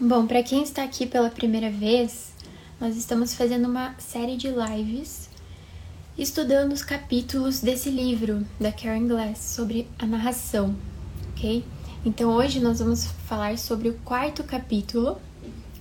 Bom, 0.00 0.26
para 0.26 0.42
quem 0.42 0.64
está 0.64 0.82
aqui 0.82 1.06
pela 1.06 1.30
primeira 1.30 1.70
vez, 1.70 2.32
nós 2.80 2.96
estamos 2.96 3.32
fazendo 3.32 3.68
uma 3.68 3.94
série 4.00 4.36
de 4.36 4.48
lives 4.48 5.30
estudando 6.18 6.72
os 6.72 6.82
capítulos 6.82 7.60
desse 7.60 7.90
livro 7.90 8.44
da 8.58 8.72
Karen 8.72 9.06
Glass 9.06 9.38
sobre 9.38 9.88
a 9.96 10.04
narração, 10.04 10.74
ok? 11.30 11.64
Então 12.04 12.30
hoje 12.30 12.58
nós 12.58 12.80
vamos 12.80 13.04
falar 13.28 13.56
sobre 13.56 13.88
o 13.88 13.94
quarto 14.04 14.42
capítulo, 14.42 15.16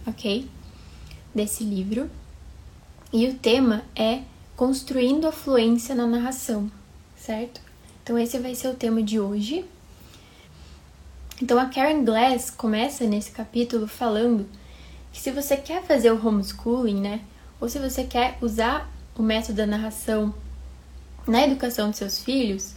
ok? 0.05 0.47
Desse 1.33 1.63
livro. 1.63 2.07
E 3.11 3.27
o 3.27 3.33
tema 3.33 3.83
é 3.95 4.21
Construindo 4.55 5.27
a 5.27 5.31
Fluência 5.31 5.95
na 5.95 6.05
Narração, 6.05 6.71
certo? 7.15 7.59
Então 8.03 8.15
esse 8.19 8.37
vai 8.37 8.53
ser 8.53 8.67
o 8.67 8.75
tema 8.75 9.01
de 9.01 9.19
hoje. 9.19 9.65
Então 11.41 11.57
a 11.59 11.65
Karen 11.65 12.03
Glass 12.03 12.49
começa 12.49 13.05
nesse 13.05 13.31
capítulo 13.31 13.87
falando 13.87 14.47
que 15.11 15.19
se 15.19 15.31
você 15.31 15.57
quer 15.57 15.83
fazer 15.83 16.11
o 16.11 16.27
homeschooling, 16.27 17.01
né, 17.01 17.21
ou 17.59 17.67
se 17.67 17.79
você 17.79 18.03
quer 18.03 18.37
usar 18.41 18.91
o 19.15 19.21
método 19.21 19.57
da 19.57 19.65
narração 19.65 20.33
na 21.27 21.43
educação 21.43 21.91
de 21.91 21.97
seus 21.97 22.19
filhos, 22.23 22.75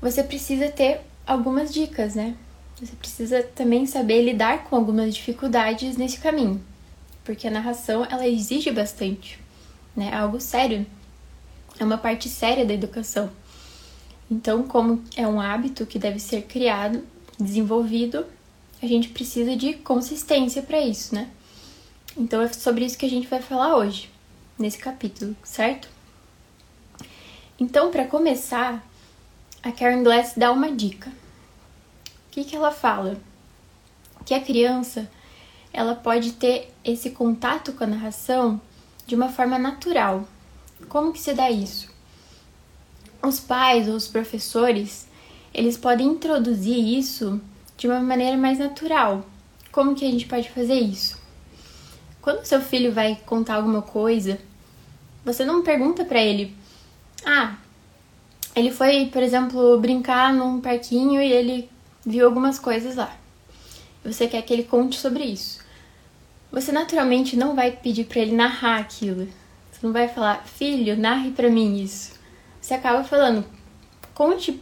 você 0.00 0.22
precisa 0.22 0.68
ter 0.68 1.00
algumas 1.26 1.72
dicas, 1.72 2.14
né? 2.14 2.34
Você 2.80 2.96
precisa 2.96 3.42
também 3.42 3.84
saber 3.84 4.22
lidar 4.22 4.64
com 4.64 4.76
algumas 4.76 5.14
dificuldades 5.14 5.96
nesse 5.96 6.18
caminho, 6.18 6.60
porque 7.22 7.46
a 7.46 7.50
narração 7.50 8.06
ela 8.08 8.26
exige 8.26 8.70
bastante, 8.70 9.38
né? 9.94 10.08
É 10.12 10.16
algo 10.16 10.40
sério, 10.40 10.86
é 11.78 11.84
uma 11.84 11.98
parte 11.98 12.28
séria 12.28 12.64
da 12.64 12.72
educação. 12.72 13.30
Então, 14.30 14.62
como 14.62 15.02
é 15.16 15.26
um 15.26 15.40
hábito 15.40 15.84
que 15.84 15.98
deve 15.98 16.18
ser 16.18 16.42
criado, 16.42 17.04
desenvolvido, 17.42 18.26
a 18.82 18.86
gente 18.86 19.08
precisa 19.08 19.56
de 19.56 19.74
consistência 19.74 20.62
para 20.62 20.80
isso, 20.80 21.14
né? 21.14 21.30
Então 22.16 22.42
é 22.42 22.52
sobre 22.52 22.84
isso 22.84 22.98
que 22.98 23.06
a 23.06 23.10
gente 23.10 23.26
vai 23.26 23.40
falar 23.40 23.76
hoje, 23.76 24.10
nesse 24.58 24.78
capítulo, 24.78 25.36
certo? 25.42 25.88
Então, 27.58 27.90
para 27.90 28.06
começar, 28.06 28.82
a 29.62 29.70
Karen 29.70 30.02
Glass 30.02 30.32
dá 30.36 30.50
uma 30.50 30.72
dica. 30.72 31.10
O 31.10 32.30
que, 32.30 32.44
que 32.44 32.56
ela 32.56 32.70
fala? 32.70 33.18
Que 34.24 34.32
a 34.32 34.40
criança 34.40 35.10
ela 35.72 35.94
pode 35.94 36.32
ter 36.32 36.72
esse 36.82 37.10
contato 37.10 37.72
com 37.72 37.84
a 37.84 37.86
narração 37.86 38.60
de 39.06 39.14
uma 39.14 39.28
forma 39.28 39.58
natural. 39.58 40.26
Como 40.88 41.12
que 41.12 41.20
se 41.20 41.34
dá 41.34 41.50
isso? 41.50 41.90
Os 43.22 43.38
pais 43.38 43.88
ou 43.88 43.94
os 43.94 44.08
professores 44.08 45.06
eles 45.52 45.76
podem 45.76 46.06
introduzir 46.08 46.78
isso 46.78 47.40
de 47.76 47.86
uma 47.86 48.00
maneira 48.00 48.36
mais 48.36 48.58
natural. 48.58 49.24
Como 49.72 49.94
que 49.94 50.04
a 50.04 50.10
gente 50.10 50.26
pode 50.26 50.50
fazer 50.50 50.78
isso? 50.78 51.18
Quando 52.20 52.44
seu 52.44 52.60
filho 52.60 52.92
vai 52.92 53.18
contar 53.24 53.54
alguma 53.54 53.82
coisa, 53.82 54.38
você 55.24 55.44
não 55.44 55.62
pergunta 55.62 56.04
para 56.04 56.20
ele: 56.20 56.54
"Ah, 57.24 57.56
ele 58.54 58.70
foi, 58.70 59.06
por 59.06 59.22
exemplo, 59.22 59.78
brincar 59.80 60.32
num 60.32 60.60
parquinho 60.60 61.20
e 61.20 61.32
ele 61.32 61.70
viu 62.04 62.26
algumas 62.26 62.58
coisas 62.58 62.96
lá". 62.96 63.16
Você 64.04 64.26
quer 64.26 64.42
que 64.42 64.52
ele 64.52 64.64
conte 64.64 64.98
sobre 64.98 65.24
isso. 65.24 65.60
Você 66.52 66.72
naturalmente 66.72 67.36
não 67.36 67.54
vai 67.54 67.70
pedir 67.70 68.04
para 68.04 68.20
ele 68.20 68.32
narrar 68.32 68.78
aquilo. 68.80 69.28
Você 69.70 69.86
não 69.86 69.92
vai 69.92 70.08
falar: 70.08 70.44
"Filho, 70.46 70.96
narre 70.98 71.30
para 71.30 71.48
mim 71.50 71.82
isso". 71.82 72.12
Você 72.60 72.74
acaba 72.74 73.04
falando: 73.04 73.44
"Conte 74.14 74.60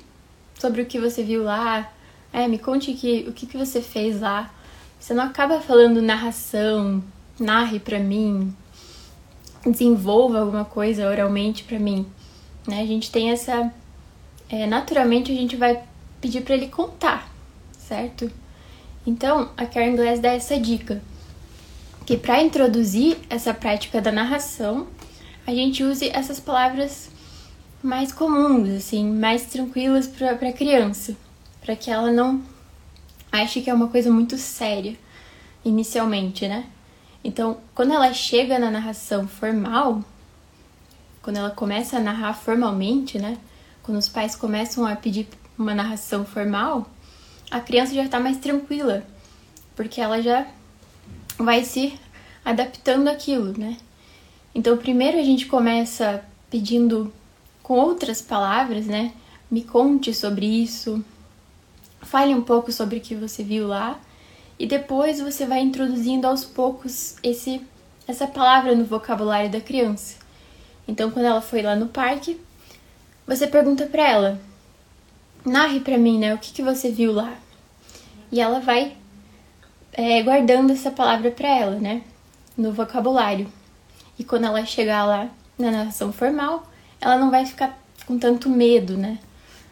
sobre 0.58 0.82
o 0.82 0.86
que 0.86 0.98
você 0.98 1.22
viu 1.22 1.42
lá. 1.42 1.90
É, 2.32 2.46
me 2.46 2.58
conte 2.58 2.92
que, 2.92 3.24
o 3.28 3.32
que, 3.32 3.46
que 3.46 3.56
você 3.56 3.80
fez 3.80 4.20
lá. 4.20 4.50
Você 4.98 5.14
não 5.14 5.24
acaba 5.24 5.60
falando 5.60 6.02
narração, 6.02 7.02
narre 7.38 7.78
para 7.78 7.98
mim, 7.98 8.54
desenvolva 9.64 10.40
alguma 10.40 10.64
coisa 10.64 11.08
oralmente 11.08 11.64
para 11.64 11.78
mim. 11.78 12.06
Né? 12.66 12.80
A 12.80 12.86
gente 12.86 13.10
tem 13.10 13.30
essa. 13.30 13.72
É, 14.48 14.66
naturalmente 14.66 15.30
a 15.30 15.34
gente 15.34 15.56
vai 15.56 15.82
pedir 16.20 16.42
para 16.42 16.54
ele 16.54 16.68
contar, 16.68 17.30
certo? 17.78 18.30
Então 19.06 19.50
a 19.56 19.64
Karen 19.66 19.94
Glass 19.94 20.20
dá 20.20 20.30
essa 20.32 20.58
dica 20.58 21.00
que 22.04 22.16
para 22.16 22.42
introduzir 22.42 23.18
essa 23.28 23.52
prática 23.52 24.00
da 24.00 24.10
narração 24.10 24.86
a 25.47 25.50
gente 25.52 25.84
use 25.84 26.08
essas 26.08 26.41
palavras 26.41 27.10
mais 27.83 28.12
comuns, 28.12 28.69
assim, 28.71 29.09
mais 29.11 29.47
tranquilas 29.47 30.06
para 30.06 30.33
a 30.33 30.53
criança, 30.53 31.16
para 31.61 31.77
que 31.77 31.91
ela 31.91 32.11
não 32.11 32.43
ache 33.31 33.61
que 33.61 33.71
é 33.71 33.75
uma 33.75 33.89
coisa 33.89 34.11
muito 34.11 34.37
séria 34.37 34.97
inicialmente, 35.65 36.49
né? 36.49 36.66
Então, 37.22 37.59
quando 37.75 37.93
ela 37.93 38.12
chega 38.12 38.59
na 38.59 38.71
narração 38.71 39.28
formal, 39.28 40.03
quando 41.22 41.37
ela 41.37 41.50
começa 41.50 41.97
a 41.99 42.00
narrar 42.00 42.34
formalmente, 42.34 43.19
né? 43.19 43.37
Quando 43.83 43.99
os 43.99 44.09
pais 44.09 44.34
começam 44.34 44.87
a 44.87 44.97
pedir 44.97 45.28
uma 45.59 45.75
narração 45.75 46.25
formal, 46.25 46.89
a 47.50 47.60
criança 47.60 47.95
já 47.95 48.05
está 48.05 48.21
mais 48.21 48.39
tranquila, 48.39 49.05
porque 49.75 50.00
ela 50.00 50.22
já 50.22 50.47
vai 51.39 51.65
se 51.65 51.99
adaptando 52.45 53.09
àquilo, 53.09 53.56
né? 53.59 53.77
Então, 54.55 54.77
primeiro 54.77 55.19
a 55.19 55.22
gente 55.22 55.47
começa 55.47 56.25
pedindo 56.50 57.12
com 57.68 57.74
outras 57.74 58.22
palavras, 58.22 58.86
né? 58.86 59.12
Me 59.50 59.62
conte 59.62 60.14
sobre 60.14 60.46
isso, 60.46 61.04
fale 62.00 62.34
um 62.34 62.40
pouco 62.40 62.72
sobre 62.72 62.96
o 62.96 63.00
que 63.00 63.14
você 63.14 63.44
viu 63.44 63.68
lá 63.68 64.00
e 64.58 64.66
depois 64.66 65.20
você 65.20 65.44
vai 65.44 65.60
introduzindo 65.60 66.26
aos 66.26 66.46
poucos 66.46 67.16
esse 67.22 67.60
essa 68.06 68.26
palavra 68.26 68.74
no 68.74 68.86
vocabulário 68.86 69.50
da 69.50 69.60
criança. 69.60 70.16
Então, 70.88 71.10
quando 71.10 71.26
ela 71.26 71.42
foi 71.42 71.60
lá 71.60 71.76
no 71.76 71.88
parque, 71.88 72.40
você 73.26 73.46
pergunta 73.46 73.84
para 73.84 74.08
ela: 74.08 74.40
narre 75.44 75.80
para 75.80 75.98
mim, 75.98 76.18
né? 76.18 76.34
O 76.34 76.38
que, 76.38 76.54
que 76.54 76.62
você 76.62 76.90
viu 76.90 77.12
lá? 77.12 77.34
E 78.32 78.40
ela 78.40 78.60
vai 78.60 78.96
é, 79.92 80.22
guardando 80.22 80.72
essa 80.72 80.90
palavra 80.90 81.30
para 81.30 81.48
ela, 81.48 81.76
né? 81.76 82.02
No 82.56 82.72
vocabulário. 82.72 83.46
E 84.18 84.24
quando 84.24 84.44
ela 84.44 84.64
chegar 84.64 85.04
lá 85.04 85.28
na 85.58 85.70
narração 85.70 86.10
formal, 86.10 86.66
ela 87.00 87.16
não 87.16 87.31
vai 87.31 87.47
ficar 87.47 87.78
com 88.06 88.19
tanto 88.19 88.48
medo, 88.48 88.97
né? 88.97 89.19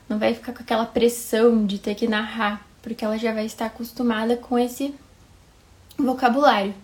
Não 0.09 0.19
vai 0.19 0.35
ficar 0.35 0.53
com 0.53 0.63
aquela 0.63 0.87
pressão 0.87 1.67
de 1.67 1.79
ter 1.79 1.95
que 1.95 2.07
narrar, 2.07 2.67
porque 2.83 3.05
ela 3.05 3.19
já 3.19 3.33
vai 3.33 3.47
estar 3.47 3.67
acostumada 3.67 4.37
com 4.37 4.59
esse 4.59 4.95
vocabulário, 5.99 6.75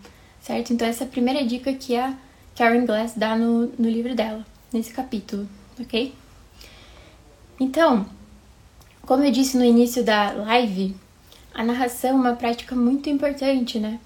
certo? 0.41 0.73
Então, 0.73 0.87
essa 0.87 1.05
é 1.05 1.07
a 1.07 1.11
primeira 1.11 1.45
dica 1.45 1.73
que 1.73 1.97
a 1.97 2.15
Karen 2.57 2.85
Glass 2.85 3.13
dá 3.17 3.37
no, 3.37 3.67
no 3.79 3.89
livro 3.89 4.15
dela, 4.15 4.45
nesse 4.73 4.93
capítulo, 4.93 5.49
ok? 5.79 6.15
Então, 7.61 8.07
como 9.03 9.23
eu 9.23 9.31
disse 9.31 9.57
no 9.57 9.65
início 9.65 10.03
da 10.03 10.33
live, 10.33 10.97
a 11.55 11.63
narração 11.63 12.11
é 12.11 12.15
uma 12.15 12.33
prática 12.35 12.75
muito 12.75 13.09
importante, 13.09 13.79
né? 13.79 14.01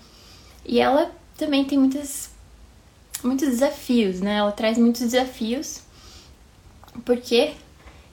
E 0.64 0.80
ela 0.80 1.10
também 1.38 1.64
tem 1.64 1.78
muitas, 1.78 2.30
muitos 3.22 3.48
desafios, 3.48 4.20
né? 4.20 4.36
Ela 4.36 4.53
traz 4.53 4.76
muitos 4.76 5.03
desafios 5.03 5.85
porque 7.04 7.52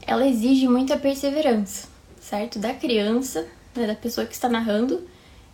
ela 0.05 0.27
exige 0.27 0.67
muita 0.67 0.97
perseverança, 0.97 1.87
certo? 2.19 2.59
Da 2.59 2.73
criança, 2.73 3.47
né, 3.75 3.87
da 3.87 3.95
pessoa 3.95 4.27
que 4.27 4.33
está 4.33 4.49
narrando 4.49 5.01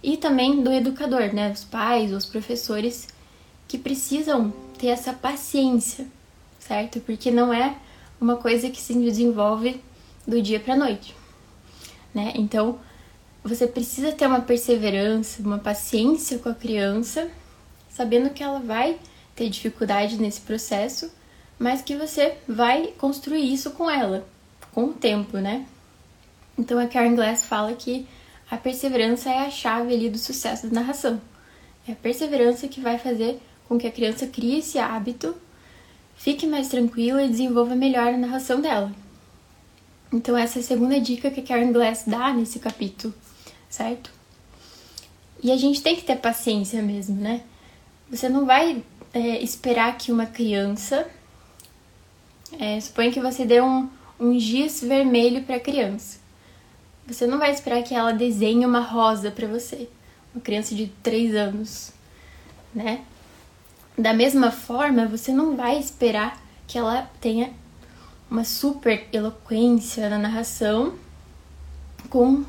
e 0.01 0.17
também 0.17 0.63
do 0.63 0.71
educador, 0.71 1.33
né, 1.33 1.51
os 1.51 1.63
pais, 1.63 2.11
os 2.11 2.25
professores 2.25 3.07
que 3.67 3.77
precisam 3.77 4.51
ter 4.77 4.87
essa 4.87 5.13
paciência, 5.13 6.07
certo? 6.59 6.99
Porque 7.01 7.29
não 7.29 7.53
é 7.53 7.75
uma 8.19 8.37
coisa 8.37 8.69
que 8.69 8.81
se 8.81 8.93
desenvolve 8.93 9.81
do 10.27 10.41
dia 10.41 10.59
para 10.59 10.75
noite, 10.75 11.15
né? 12.13 12.33
Então, 12.35 12.79
você 13.43 13.67
precisa 13.67 14.11
ter 14.11 14.27
uma 14.27 14.41
perseverança, 14.41 15.41
uma 15.41 15.59
paciência 15.59 16.39
com 16.39 16.49
a 16.49 16.53
criança, 16.53 17.29
sabendo 17.89 18.29
que 18.31 18.43
ela 18.43 18.59
vai 18.59 18.97
ter 19.35 19.49
dificuldade 19.49 20.17
nesse 20.17 20.41
processo, 20.41 21.11
mas 21.59 21.81
que 21.81 21.95
você 21.95 22.37
vai 22.47 22.93
construir 22.97 23.53
isso 23.53 23.71
com 23.71 23.91
ela, 23.91 24.25
com 24.73 24.85
o 24.85 24.93
tempo, 24.93 25.37
né? 25.37 25.65
Então 26.57 26.79
a 26.79 26.87
Karen 26.87 27.15
Glass 27.15 27.45
fala 27.45 27.73
que 27.73 28.07
a 28.49 28.57
perseverança 28.57 29.29
é 29.29 29.39
a 29.39 29.51
chave 29.51 29.93
ali 29.93 30.09
do 30.09 30.17
sucesso 30.17 30.67
da 30.67 30.79
narração. 30.79 31.21
É 31.87 31.91
a 31.91 31.95
perseverança 31.95 32.67
que 32.67 32.79
vai 32.79 32.97
fazer 32.97 33.39
com 33.67 33.77
que 33.77 33.85
a 33.85 33.91
criança 33.91 34.25
crie 34.25 34.59
esse 34.59 34.79
hábito, 34.79 35.35
fique 36.15 36.47
mais 36.47 36.69
tranquila 36.69 37.23
e 37.23 37.29
desenvolva 37.29 37.75
melhor 37.75 38.07
a 38.07 38.17
narração 38.17 38.59
dela. 38.59 38.91
Então 40.11 40.35
essa 40.35 40.57
é 40.57 40.61
a 40.61 40.65
segunda 40.65 40.99
dica 40.99 41.29
que 41.29 41.39
a 41.39 41.43
Karen 41.43 41.71
Glass 41.71 42.03
dá 42.07 42.33
nesse 42.33 42.57
capítulo, 42.57 43.13
certo? 43.69 44.11
E 45.41 45.51
a 45.51 45.57
gente 45.57 45.81
tem 45.83 45.95
que 45.95 46.01
ter 46.03 46.17
paciência 46.17 46.81
mesmo, 46.81 47.15
né? 47.15 47.43
Você 48.09 48.27
não 48.27 48.45
vai 48.45 48.83
é, 49.13 49.41
esperar 49.41 49.95
que 49.97 50.11
uma 50.11 50.25
criança 50.25 51.07
é, 52.57 52.79
suponha 52.79 53.11
que 53.11 53.19
você 53.19 53.45
dê 53.45 53.61
um, 53.61 53.89
um 54.19 54.39
giz 54.39 54.81
vermelho 54.81 55.43
para 55.43 55.57
a 55.57 55.59
criança. 55.59 56.19
Você 57.07 57.25
não 57.25 57.39
vai 57.39 57.51
esperar 57.51 57.83
que 57.83 57.93
ela 57.93 58.11
desenhe 58.11 58.65
uma 58.65 58.81
rosa 58.81 59.31
para 59.31 59.47
você. 59.47 59.89
uma 60.33 60.41
criança 60.41 60.75
de 60.75 60.87
3 61.01 61.35
anos, 61.35 61.91
né? 62.73 63.01
Da 63.97 64.13
mesma 64.13 64.51
forma, 64.51 65.07
você 65.07 65.33
não 65.33 65.55
vai 65.55 65.77
esperar 65.77 66.39
que 66.67 66.77
ela 66.77 67.09
tenha 67.19 67.51
uma 68.29 68.43
super 68.43 69.07
eloquência 69.11 70.07
na 70.09 70.19
narração 70.19 70.93
com 72.09 72.45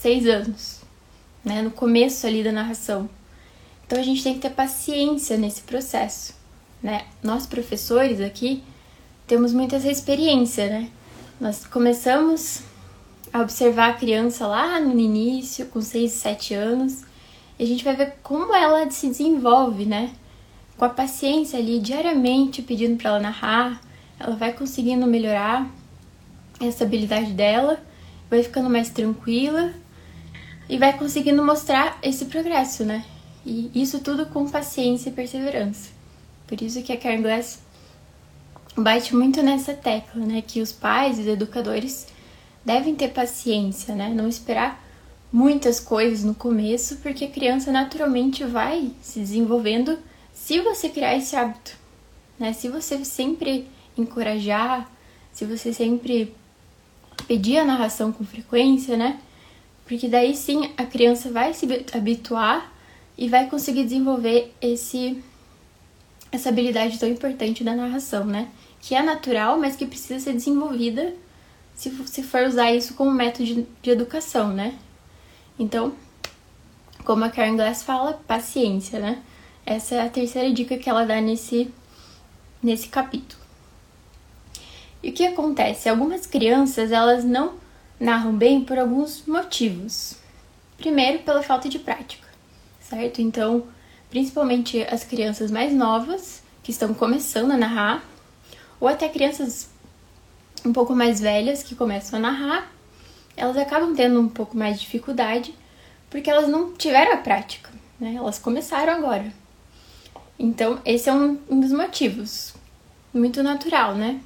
6 0.00 0.26
anos, 0.26 0.80
né? 1.44 1.62
No 1.62 1.70
começo 1.70 2.26
ali 2.26 2.42
da 2.42 2.52
narração. 2.52 3.08
Então 3.86 3.98
a 3.98 4.02
gente 4.02 4.22
tem 4.22 4.34
que 4.34 4.40
ter 4.40 4.50
paciência 4.50 5.36
nesse 5.36 5.62
processo, 5.62 6.34
né? 6.82 7.06
Nós 7.22 7.46
professores 7.46 8.20
aqui 8.20 8.62
temos 9.26 9.52
muita 9.52 9.76
essa 9.76 9.90
experiência, 9.90 10.68
né? 10.68 10.90
Nós 11.40 11.66
começamos 11.66 12.62
a 13.32 13.40
observar 13.40 13.90
a 13.90 13.94
criança 13.94 14.46
lá 14.46 14.78
no 14.78 14.98
início, 14.98 15.66
com 15.66 15.80
6, 15.80 16.12
7 16.12 16.54
anos, 16.54 17.02
e 17.58 17.64
a 17.64 17.66
gente 17.66 17.84
vai 17.84 17.96
ver 17.96 18.14
como 18.22 18.54
ela 18.54 18.88
se 18.90 19.08
desenvolve, 19.08 19.84
né? 19.86 20.12
Com 20.76 20.84
a 20.84 20.88
paciência 20.88 21.58
ali, 21.58 21.80
diariamente 21.80 22.62
pedindo 22.62 22.96
para 22.96 23.10
ela 23.10 23.20
narrar, 23.20 23.80
ela 24.18 24.36
vai 24.36 24.52
conseguindo 24.52 25.06
melhorar 25.06 25.68
essa 26.60 26.84
habilidade 26.84 27.32
dela, 27.32 27.82
vai 28.30 28.42
ficando 28.42 28.70
mais 28.70 28.90
tranquila 28.90 29.72
e 30.68 30.78
vai 30.78 30.96
conseguindo 30.96 31.44
mostrar 31.44 31.98
esse 32.02 32.26
progresso, 32.26 32.84
né? 32.84 33.04
E 33.44 33.70
isso 33.74 34.00
tudo 34.00 34.26
com 34.26 34.48
paciência 34.48 35.10
e 35.10 35.12
perseverança. 35.12 35.90
Por 36.46 36.60
isso 36.62 36.82
que 36.82 36.92
a 36.92 36.96
Karen 36.96 37.22
bate 38.76 39.14
muito 39.14 39.42
nessa 39.42 39.74
tecla, 39.74 40.24
né? 40.24 40.42
Que 40.42 40.60
os 40.60 40.72
pais 40.72 41.18
e 41.18 41.22
os 41.22 41.26
educadores 41.28 42.06
devem 42.64 42.94
ter 42.94 43.08
paciência, 43.08 43.94
né? 43.94 44.08
Não 44.08 44.28
esperar 44.28 44.82
muitas 45.32 45.80
coisas 45.80 46.24
no 46.24 46.34
começo, 46.34 46.96
porque 46.96 47.24
a 47.24 47.30
criança 47.30 47.70
naturalmente 47.72 48.44
vai 48.44 48.92
se 49.00 49.20
desenvolvendo 49.20 49.98
se 50.32 50.60
você 50.60 50.88
criar 50.88 51.16
esse 51.16 51.36
hábito, 51.36 51.76
né? 52.38 52.52
Se 52.52 52.68
você 52.68 53.04
sempre 53.04 53.68
encorajar, 53.96 54.90
se 55.32 55.44
você 55.44 55.72
sempre 55.72 56.34
pedir 57.26 57.58
a 57.58 57.64
narração 57.64 58.12
com 58.12 58.24
frequência, 58.24 58.96
né? 58.96 59.18
Porque 59.86 60.08
daí 60.08 60.34
sim 60.34 60.70
a 60.76 60.84
criança 60.84 61.30
vai 61.30 61.52
se 61.52 61.66
habituar 61.92 62.72
e 63.16 63.28
vai 63.28 63.48
conseguir 63.48 63.84
desenvolver 63.84 64.52
esse 64.60 65.22
essa 66.34 66.48
habilidade 66.48 66.98
tão 66.98 67.08
importante 67.08 67.62
da 67.62 67.74
narração, 67.74 68.24
né? 68.24 68.48
Que 68.80 68.94
é 68.94 69.02
natural, 69.02 69.56
mas 69.58 69.76
que 69.76 69.86
precisa 69.86 70.18
ser 70.18 70.32
desenvolvida 70.32 71.14
se, 71.74 71.90
se 72.06 72.22
for 72.22 72.42
usar 72.42 72.72
isso 72.72 72.94
como 72.94 73.10
método 73.12 73.44
de, 73.44 73.66
de 73.80 73.90
educação, 73.90 74.52
né? 74.52 74.76
Então, 75.58 75.94
como 77.04 77.24
a 77.24 77.30
Karen 77.30 77.56
Glass 77.56 77.84
fala, 77.84 78.20
paciência, 78.26 78.98
né? 78.98 79.22
Essa 79.64 79.94
é 79.94 80.00
a 80.00 80.08
terceira 80.08 80.52
dica 80.52 80.76
que 80.76 80.90
ela 80.90 81.06
dá 81.06 81.20
nesse, 81.20 81.72
nesse 82.62 82.88
capítulo. 82.88 83.40
E 85.02 85.10
o 85.10 85.12
que 85.12 85.24
acontece? 85.24 85.88
Algumas 85.88 86.26
crianças, 86.26 86.90
elas 86.90 87.24
não 87.24 87.54
narram 88.00 88.34
bem 88.34 88.64
por 88.64 88.78
alguns 88.78 89.24
motivos. 89.26 90.16
Primeiro, 90.76 91.20
pela 91.20 91.42
falta 91.42 91.68
de 91.68 91.78
prática, 91.78 92.26
certo? 92.80 93.22
Então, 93.22 93.64
principalmente 94.14 94.80
as 94.84 95.02
crianças 95.02 95.50
mais 95.50 95.72
novas, 95.72 96.40
que 96.62 96.70
estão 96.70 96.94
começando 96.94 97.50
a 97.50 97.56
narrar, 97.56 98.04
ou 98.78 98.86
até 98.86 99.08
crianças 99.08 99.68
um 100.64 100.72
pouco 100.72 100.94
mais 100.94 101.18
velhas 101.18 101.64
que 101.64 101.74
começam 101.74 102.20
a 102.20 102.22
narrar, 102.22 102.72
elas 103.36 103.56
acabam 103.56 103.92
tendo 103.92 104.20
um 104.20 104.28
pouco 104.28 104.56
mais 104.56 104.76
de 104.76 104.84
dificuldade 104.84 105.52
porque 106.08 106.30
elas 106.30 106.48
não 106.48 106.74
tiveram 106.74 107.14
a 107.14 107.16
prática, 107.16 107.68
né? 107.98 108.14
Elas 108.14 108.38
começaram 108.38 108.92
agora. 108.92 109.32
Então, 110.38 110.80
esse 110.84 111.08
é 111.08 111.12
um, 111.12 111.36
um 111.50 111.58
dos 111.58 111.72
motivos. 111.72 112.54
Muito 113.12 113.42
natural, 113.42 113.96
né? 113.96 114.20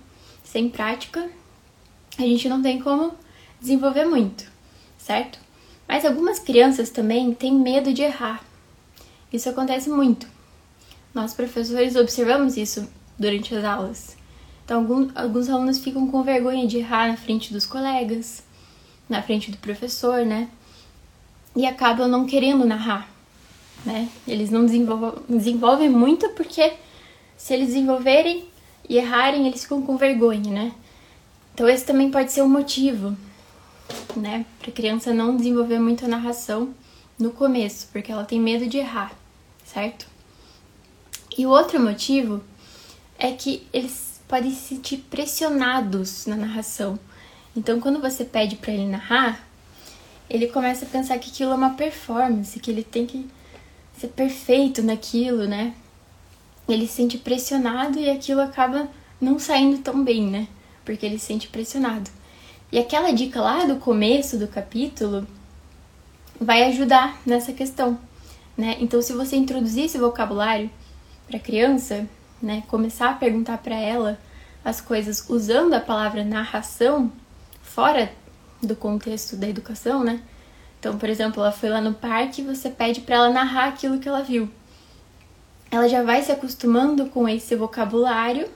Sem 0.45 0.69
prática, 0.69 1.31
a 2.19 2.23
gente 2.23 2.47
não 2.47 2.61
tem 2.61 2.79
como 2.79 3.15
desenvolver 3.59 4.05
muito, 4.05 4.53
certo? 4.99 5.39
Mas 5.89 6.05
algumas 6.05 6.39
crianças 6.39 6.91
também 6.91 7.33
têm 7.33 7.55
medo 7.55 7.91
de 7.95 8.03
errar. 8.03 8.48
Isso 9.33 9.49
acontece 9.49 9.91
muito. 9.91 10.27
Nós, 11.15 11.35
professores, 11.35 11.97
observamos 11.97 12.57
isso 12.57 12.89
durante 13.19 13.55
as 13.55 13.65
aulas. 13.65 14.17
Então, 14.65 14.81
alguns, 14.81 15.17
alguns 15.17 15.49
alunos 15.49 15.79
ficam 15.79 16.07
com 16.11 16.23
vergonha 16.23 16.67
de 16.67 16.79
errar 16.79 17.09
na 17.09 17.17
frente 17.17 17.53
dos 17.53 17.67
colegas, 17.67 18.43
na 19.09 19.23
frente 19.23 19.51
do 19.51 19.57
professor, 19.59 20.25
né? 20.25 20.49
E 21.57 21.67
acabam 21.67 22.09
não 22.09 22.27
querendo 22.27 22.65
narrar, 22.65 23.09
né? 23.85 24.09
Eles 24.27 24.51
não 24.51 24.65
desenvolvem, 24.65 25.23
desenvolvem 25.29 25.89
muito 25.89 26.29
porque 26.31 26.75
se 27.37 27.55
eles 27.55 27.69
desenvolverem 27.69 28.45
e 28.89 28.97
errarem, 28.97 29.47
eles 29.47 29.63
ficam 29.63 29.83
com 29.83 29.97
vergonha, 29.97 30.51
né? 30.51 30.73
Então, 31.55 31.69
esse 31.69 31.85
também 31.85 32.11
pode 32.11 32.31
ser 32.31 32.43
um 32.43 32.49
motivo, 32.49 33.17
né? 34.17 34.47
Para 34.59 34.71
a 34.71 34.75
criança 34.75 35.13
não 35.13 35.37
desenvolver 35.37 35.79
muito 35.79 36.05
a 36.05 36.09
narração 36.09 36.75
no 37.19 37.31
começo, 37.33 37.89
porque 37.93 38.13
ela 38.13 38.25
tem 38.25 38.41
medo 38.41 38.67
de 38.67 38.79
errar, 38.79 39.13
certo? 39.65 40.07
E 41.37 41.47
o 41.47 41.51
outro 41.51 41.81
motivo 41.81 42.43
é 43.19 43.33
que 43.33 43.67
eles 43.73 44.21
podem 44.29 44.51
se 44.51 44.75
sentir 44.75 44.99
pressionados 45.11 46.27
na 46.27 46.37
narração. 46.37 46.99
Então, 47.57 47.81
quando 47.81 48.01
você 48.01 48.25
pede 48.25 48.57
para 48.57 48.73
ele 48.73 48.87
narrar, 48.87 49.45
ele 50.31 50.47
começa 50.49 50.85
a 50.85 50.89
pensar 50.89 51.19
que 51.19 51.31
aquilo 51.31 51.53
é 51.53 51.55
uma 51.55 51.75
performance, 51.75 52.61
que 52.61 52.71
ele 52.71 52.85
tem 52.85 53.07
que 53.07 53.27
ser 53.97 54.09
perfeito 54.09 54.83
naquilo, 54.83 55.47
né? 55.47 55.75
Ele 56.69 56.87
se 56.87 56.95
sente 56.95 57.19
pressionado 57.19 57.99
e 57.99 58.11
aquilo 58.11 58.41
acaba 58.41 58.89
não 59.21 59.39
saindo 59.39 59.79
tão 59.79 60.05
bem, 60.05 60.27
né? 60.27 60.47
Porque 60.85 61.05
ele 61.05 61.19
se 61.19 61.27
sente 61.27 61.49
pressionado. 61.49 62.11
E 62.71 62.79
aquela 62.79 63.11
dica 63.11 63.41
lá 63.41 63.65
do 63.65 63.77
começo 63.77 64.37
do 64.37 64.47
capítulo 64.47 65.27
vai 66.41 66.65
ajudar 66.65 67.21
nessa 67.27 67.53
questão, 67.53 67.99
né? 68.57 68.77
Então, 68.81 69.01
se 69.03 69.13
você 69.13 69.37
introduzir 69.37 69.85
esse 69.85 69.99
vocabulário 69.99 70.71
para 71.27 71.39
criança, 71.39 72.07
né, 72.41 72.63
começar 72.69 73.11
a 73.11 73.15
perguntar 73.15 73.59
para 73.59 73.77
ela 73.77 74.19
as 74.65 74.81
coisas 74.81 75.29
usando 75.29 75.75
a 75.75 75.81
palavra 75.81 76.25
narração 76.25 77.13
fora 77.63 78.11
do 78.63 78.75
contexto 78.75 79.37
da 79.37 79.49
educação, 79.49 80.03
né? 80.03 80.23
Então, 80.79 80.97
por 80.97 81.09
exemplo, 81.09 81.43
ela 81.43 81.53
foi 81.53 81.69
lá 81.69 81.81
no 81.81 81.95
parque 81.95 82.41
e 82.41 82.45
você 82.45 82.71
pede 82.71 83.01
para 83.01 83.17
ela 83.17 83.31
narrar 83.31 83.69
aquilo 83.69 83.99
que 83.99 84.09
ela 84.09 84.23
viu. 84.23 84.49
Ela 85.71 85.89
já 85.89 86.03
vai 86.03 86.23
se 86.23 86.33
acostumando 86.33 87.07
com 87.07 87.29
esse 87.29 87.55
vocabulário 87.57 88.49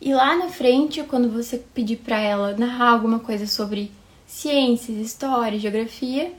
e 0.00 0.12
lá 0.12 0.36
na 0.36 0.48
frente, 0.48 1.02
quando 1.04 1.30
você 1.30 1.58
pedir 1.58 1.96
para 1.96 2.18
ela 2.18 2.56
narrar 2.56 2.90
alguma 2.90 3.18
coisa 3.18 3.46
sobre 3.46 3.90
ciências, 4.26 4.98
história, 4.98 5.58
geografia, 5.58 6.32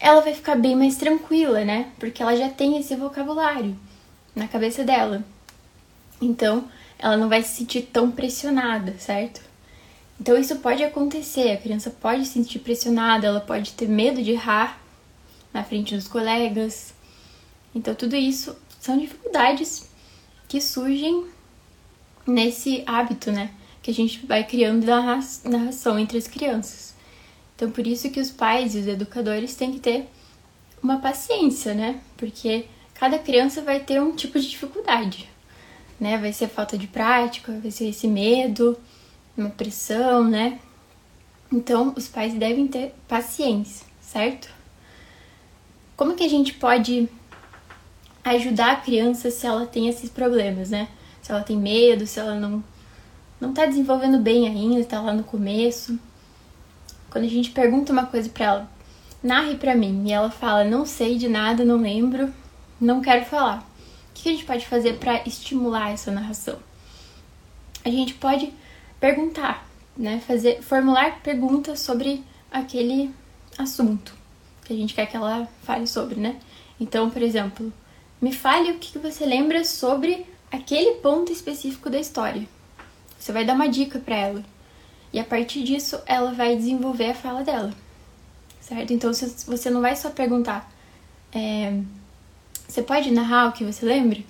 ela 0.00 0.22
vai 0.22 0.34
ficar 0.34 0.56
bem 0.56 0.74
mais 0.74 0.96
tranquila, 0.96 1.64
né? 1.64 1.92
Porque 1.98 2.22
ela 2.22 2.34
já 2.34 2.48
tem 2.48 2.78
esse 2.78 2.96
vocabulário 2.96 3.76
na 4.34 4.48
cabeça 4.48 4.82
dela. 4.82 5.22
Então, 6.20 6.68
ela 6.98 7.16
não 7.16 7.28
vai 7.28 7.42
se 7.42 7.58
sentir 7.58 7.82
tão 7.82 8.10
pressionada, 8.10 8.94
certo? 8.98 9.42
Então 10.20 10.36
isso 10.36 10.56
pode 10.56 10.82
acontecer, 10.84 11.50
a 11.50 11.56
criança 11.56 11.90
pode 11.90 12.26
se 12.26 12.34
sentir 12.34 12.58
pressionada, 12.58 13.26
ela 13.26 13.40
pode 13.40 13.72
ter 13.72 13.88
medo 13.88 14.22
de 14.22 14.32
errar 14.32 14.78
na 15.52 15.64
frente 15.64 15.94
dos 15.94 16.06
colegas. 16.06 16.92
Então 17.74 17.94
tudo 17.94 18.14
isso 18.14 18.54
são 18.78 18.98
dificuldades 18.98 19.88
que 20.46 20.60
surgem 20.60 21.26
nesse 22.26 22.82
hábito, 22.86 23.32
né? 23.32 23.50
Que 23.82 23.90
a 23.90 23.94
gente 23.94 24.26
vai 24.26 24.44
criando 24.44 24.84
da 24.84 25.00
narração 25.44 25.98
entre 25.98 26.18
as 26.18 26.28
crianças. 26.28 26.89
Então 27.60 27.70
por 27.70 27.86
isso 27.86 28.10
que 28.10 28.20
os 28.20 28.30
pais 28.30 28.74
e 28.74 28.78
os 28.78 28.86
educadores 28.86 29.54
têm 29.54 29.72
que 29.72 29.80
ter 29.80 30.08
uma 30.82 30.98
paciência, 30.98 31.74
né? 31.74 32.00
Porque 32.16 32.64
cada 32.94 33.18
criança 33.18 33.60
vai 33.60 33.80
ter 33.80 34.00
um 34.00 34.16
tipo 34.16 34.40
de 34.40 34.48
dificuldade 34.48 35.28
né? 36.00 36.16
Vai 36.16 36.32
ser 36.32 36.48
falta 36.48 36.78
de 36.78 36.86
prática, 36.86 37.52
vai 37.60 37.70
ser 37.70 37.88
esse 37.88 38.08
medo, 38.08 38.76
uma 39.36 39.50
pressão, 39.50 40.24
né? 40.24 40.58
Então, 41.52 41.92
os 41.96 42.08
pais 42.08 42.32
devem 42.32 42.66
ter 42.66 42.94
paciência, 43.06 43.86
certo? 44.00 44.48
Como 45.96 46.14
que 46.14 46.24
a 46.24 46.28
gente 46.28 46.54
pode 46.54 47.08
ajudar 48.24 48.72
a 48.72 48.76
criança 48.76 49.30
se 49.30 49.46
ela 49.46 49.66
tem 49.66 49.88
esses 49.88 50.08
problemas, 50.08 50.70
né? 50.70 50.88
Se 51.20 51.30
ela 51.30 51.42
tem 51.42 51.56
medo, 51.56 52.06
se 52.06 52.18
ela 52.18 52.34
não 52.34 52.64
não 53.38 53.54
tá 53.54 53.64
desenvolvendo 53.64 54.18
bem 54.18 54.46
ainda, 54.46 54.84
tá 54.84 55.00
lá 55.00 55.14
no 55.14 55.24
começo. 55.24 55.98
Quando 57.10 57.24
a 57.24 57.28
gente 57.28 57.50
pergunta 57.50 57.92
uma 57.92 58.06
coisa 58.06 58.28
para 58.28 58.44
ela, 58.44 58.70
narre 59.22 59.56
para 59.56 59.74
mim, 59.74 60.04
e 60.06 60.12
ela 60.12 60.30
fala: 60.30 60.64
"Não 60.64 60.86
sei 60.86 61.18
de 61.18 61.28
nada, 61.28 61.64
não 61.64 61.76
lembro, 61.76 62.32
não 62.80 63.00
quero 63.00 63.24
falar" 63.24 63.68
que 64.22 64.28
a 64.28 64.32
gente 64.32 64.44
pode 64.44 64.66
fazer 64.66 64.98
para 64.98 65.22
estimular 65.26 65.90
essa 65.90 66.10
narração? 66.10 66.58
A 67.84 67.88
gente 67.88 68.14
pode 68.14 68.52
perguntar, 68.98 69.66
né? 69.96 70.20
Fazer, 70.26 70.62
formular 70.62 71.20
perguntas 71.22 71.80
sobre 71.80 72.22
aquele 72.50 73.10
assunto 73.56 74.14
que 74.64 74.72
a 74.72 74.76
gente 74.76 74.94
quer 74.94 75.06
que 75.06 75.16
ela 75.16 75.48
fale 75.62 75.86
sobre, 75.86 76.20
né? 76.20 76.36
Então, 76.78 77.10
por 77.10 77.22
exemplo, 77.22 77.72
me 78.20 78.32
fale 78.32 78.70
o 78.70 78.78
que 78.78 78.98
você 78.98 79.24
lembra 79.24 79.64
sobre 79.64 80.26
aquele 80.50 80.96
ponto 80.96 81.32
específico 81.32 81.88
da 81.88 81.98
história. 81.98 82.46
Você 83.18 83.32
vai 83.32 83.44
dar 83.44 83.54
uma 83.54 83.68
dica 83.68 83.98
para 83.98 84.16
ela. 84.16 84.44
E 85.12 85.18
a 85.18 85.24
partir 85.24 85.62
disso, 85.64 86.00
ela 86.06 86.32
vai 86.32 86.56
desenvolver 86.56 87.10
a 87.10 87.14
fala 87.14 87.42
dela. 87.42 87.72
Certo? 88.60 88.92
Então, 88.92 89.12
você 89.12 89.70
não 89.70 89.80
vai 89.80 89.96
só 89.96 90.10
perguntar, 90.10 90.70
é, 91.32 91.80
você 92.68 92.82
pode 92.82 93.10
narrar 93.10 93.48
o 93.48 93.52
que 93.52 93.64
você 93.64 93.84
lembra? 93.84 94.20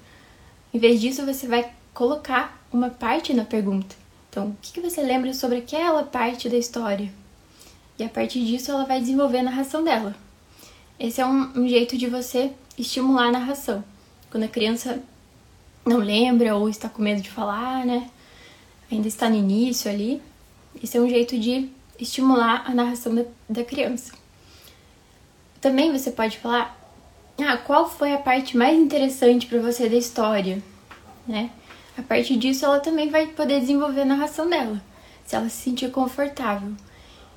Em 0.72 0.78
vez 0.78 1.00
disso, 1.00 1.26
você 1.26 1.46
vai 1.46 1.70
colocar 1.92 2.64
uma 2.72 2.88
parte 2.88 3.34
na 3.34 3.44
pergunta. 3.44 3.94
Então, 4.30 4.48
o 4.48 4.56
que 4.62 4.80
você 4.80 5.02
lembra 5.02 5.34
sobre 5.34 5.58
aquela 5.58 6.04
parte 6.04 6.48
da 6.48 6.56
história? 6.56 7.12
E 7.98 8.04
a 8.04 8.08
partir 8.08 8.44
disso, 8.44 8.70
ela 8.70 8.86
vai 8.86 9.00
desenvolver 9.00 9.38
a 9.38 9.42
narração 9.42 9.84
dela. 9.84 10.14
Esse 10.98 11.20
é 11.20 11.26
um, 11.26 11.52
um 11.54 11.68
jeito 11.68 11.98
de 11.98 12.06
você 12.06 12.52
estimular 12.78 13.26
a 13.26 13.32
narração. 13.32 13.84
Quando 14.30 14.44
a 14.44 14.48
criança 14.48 15.02
não 15.84 15.98
lembra 15.98 16.54
ou 16.56 16.68
está 16.68 16.88
com 16.88 17.02
medo 17.02 17.20
de 17.20 17.30
falar, 17.30 17.84
né? 17.84 18.08
Ainda 18.90 19.08
está 19.08 19.28
no 19.28 19.36
início 19.36 19.90
ali. 19.90 20.22
Esse 20.82 20.96
é 20.96 21.00
um 21.00 21.08
jeito 21.08 21.38
de 21.38 21.68
estimular 21.98 22.64
a 22.66 22.74
narração 22.74 23.14
da, 23.14 23.24
da 23.48 23.64
criança. 23.64 24.12
Também 25.60 25.92
você 25.92 26.10
pode 26.10 26.38
falar 26.38 26.78
ah, 27.38 27.56
qual 27.56 27.88
foi 27.88 28.12
a 28.12 28.18
parte 28.18 28.56
mais 28.56 28.78
interessante 28.78 29.46
para 29.46 29.60
você 29.60 29.88
da 29.88 29.96
história, 29.96 30.62
né? 31.26 31.50
A 31.96 32.02
partir 32.02 32.36
disso, 32.36 32.64
ela 32.64 32.80
também 32.80 33.10
vai 33.10 33.26
poder 33.26 33.60
desenvolver 33.60 34.02
a 34.02 34.06
narração 34.06 34.48
dela, 34.48 34.80
se 35.26 35.36
ela 35.36 35.48
se 35.48 35.56
sentir 35.56 35.90
confortável. 35.90 36.72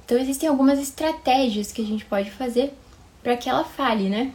Então, 0.05 0.17
existem 0.17 0.47
algumas 0.47 0.79
estratégias 0.79 1.71
que 1.71 1.81
a 1.81 1.85
gente 1.85 2.05
pode 2.05 2.31
fazer 2.31 2.73
para 3.21 3.37
que 3.37 3.49
ela 3.49 3.63
fale, 3.63 4.09
né? 4.09 4.33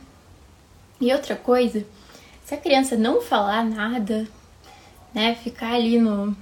E 1.00 1.12
outra 1.12 1.37
coisa, 1.37 1.87
se 2.45 2.55
a 2.55 2.59
criança 2.59 2.97
não 2.97 3.21
falar 3.21 3.64
nada, 3.64 4.26
né, 5.14 5.35
ficar 5.35 5.75
ali 5.75 5.99
no, 5.99 6.37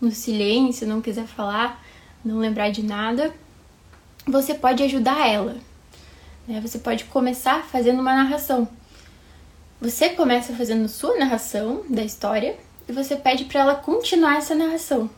no 0.00 0.10
silêncio, 0.10 0.86
não 0.86 1.00
quiser 1.00 1.26
falar, 1.26 1.83
não 2.24 2.38
lembrar 2.38 2.70
de 2.70 2.82
nada, 2.82 3.34
você 4.26 4.54
pode 4.54 4.82
ajudar 4.82 5.28
ela. 5.28 5.56
Né? 6.46 6.60
Você 6.60 6.78
pode 6.78 7.04
começar 7.04 7.62
fazendo 7.64 8.00
uma 8.00 8.14
narração. 8.14 8.68
Você 9.80 10.10
começa 10.10 10.54
fazendo 10.54 10.88
sua 10.88 11.18
narração 11.18 11.84
da 11.88 12.02
história 12.02 12.56
e 12.88 12.92
você 12.92 13.16
pede 13.16 13.44
para 13.44 13.60
ela 13.60 13.74
continuar 13.74 14.36
essa 14.36 14.54
narração, 14.54 15.10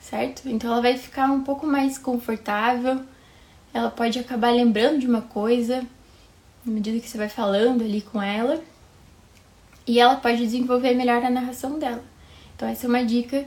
certo? 0.00 0.48
Então 0.48 0.72
ela 0.72 0.82
vai 0.82 0.96
ficar 0.96 1.30
um 1.30 1.42
pouco 1.42 1.66
mais 1.66 1.98
confortável, 1.98 3.02
ela 3.72 3.90
pode 3.90 4.18
acabar 4.18 4.52
lembrando 4.52 4.98
de 4.98 5.06
uma 5.06 5.22
coisa 5.22 5.86
na 6.64 6.72
medida 6.72 6.98
que 7.00 7.08
você 7.08 7.18
vai 7.18 7.28
falando 7.28 7.82
ali 7.82 8.00
com 8.00 8.20
ela 8.20 8.60
e 9.86 10.00
ela 10.00 10.16
pode 10.16 10.38
desenvolver 10.38 10.94
melhor 10.94 11.22
a 11.24 11.30
narração 11.30 11.78
dela. 11.78 12.02
Então 12.56 12.68
essa 12.68 12.86
é 12.86 12.88
uma 12.88 13.04
dica 13.04 13.44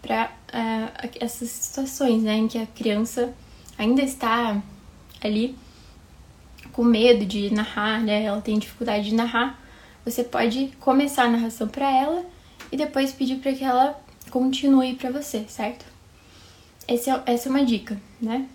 para 0.00 0.26
uh, 0.26 0.30
ah, 0.52 1.08
essas 1.20 1.50
situações, 1.50 2.22
né, 2.22 2.36
em 2.36 2.48
que 2.48 2.58
a 2.58 2.66
criança 2.66 3.34
ainda 3.76 4.02
está 4.02 4.60
ali 5.22 5.56
com 6.72 6.84
medo 6.84 7.26
de 7.26 7.52
narrar, 7.52 8.00
né? 8.00 8.22
Ela 8.22 8.40
tem 8.40 8.58
dificuldade 8.58 9.08
de 9.08 9.14
narrar. 9.14 9.60
Você 10.04 10.22
pode 10.22 10.72
começar 10.78 11.24
a 11.24 11.28
narração 11.28 11.66
para 11.66 11.90
ela 11.90 12.24
e 12.70 12.76
depois 12.76 13.12
pedir 13.12 13.36
para 13.36 13.52
que 13.52 13.64
ela 13.64 14.00
continue 14.30 14.94
para 14.94 15.10
você, 15.10 15.44
certo? 15.48 15.84
Esse 16.86 17.10
é, 17.10 17.22
essa 17.26 17.48
é 17.48 17.50
uma 17.50 17.64
dica, 17.64 18.00
né? 18.20 18.46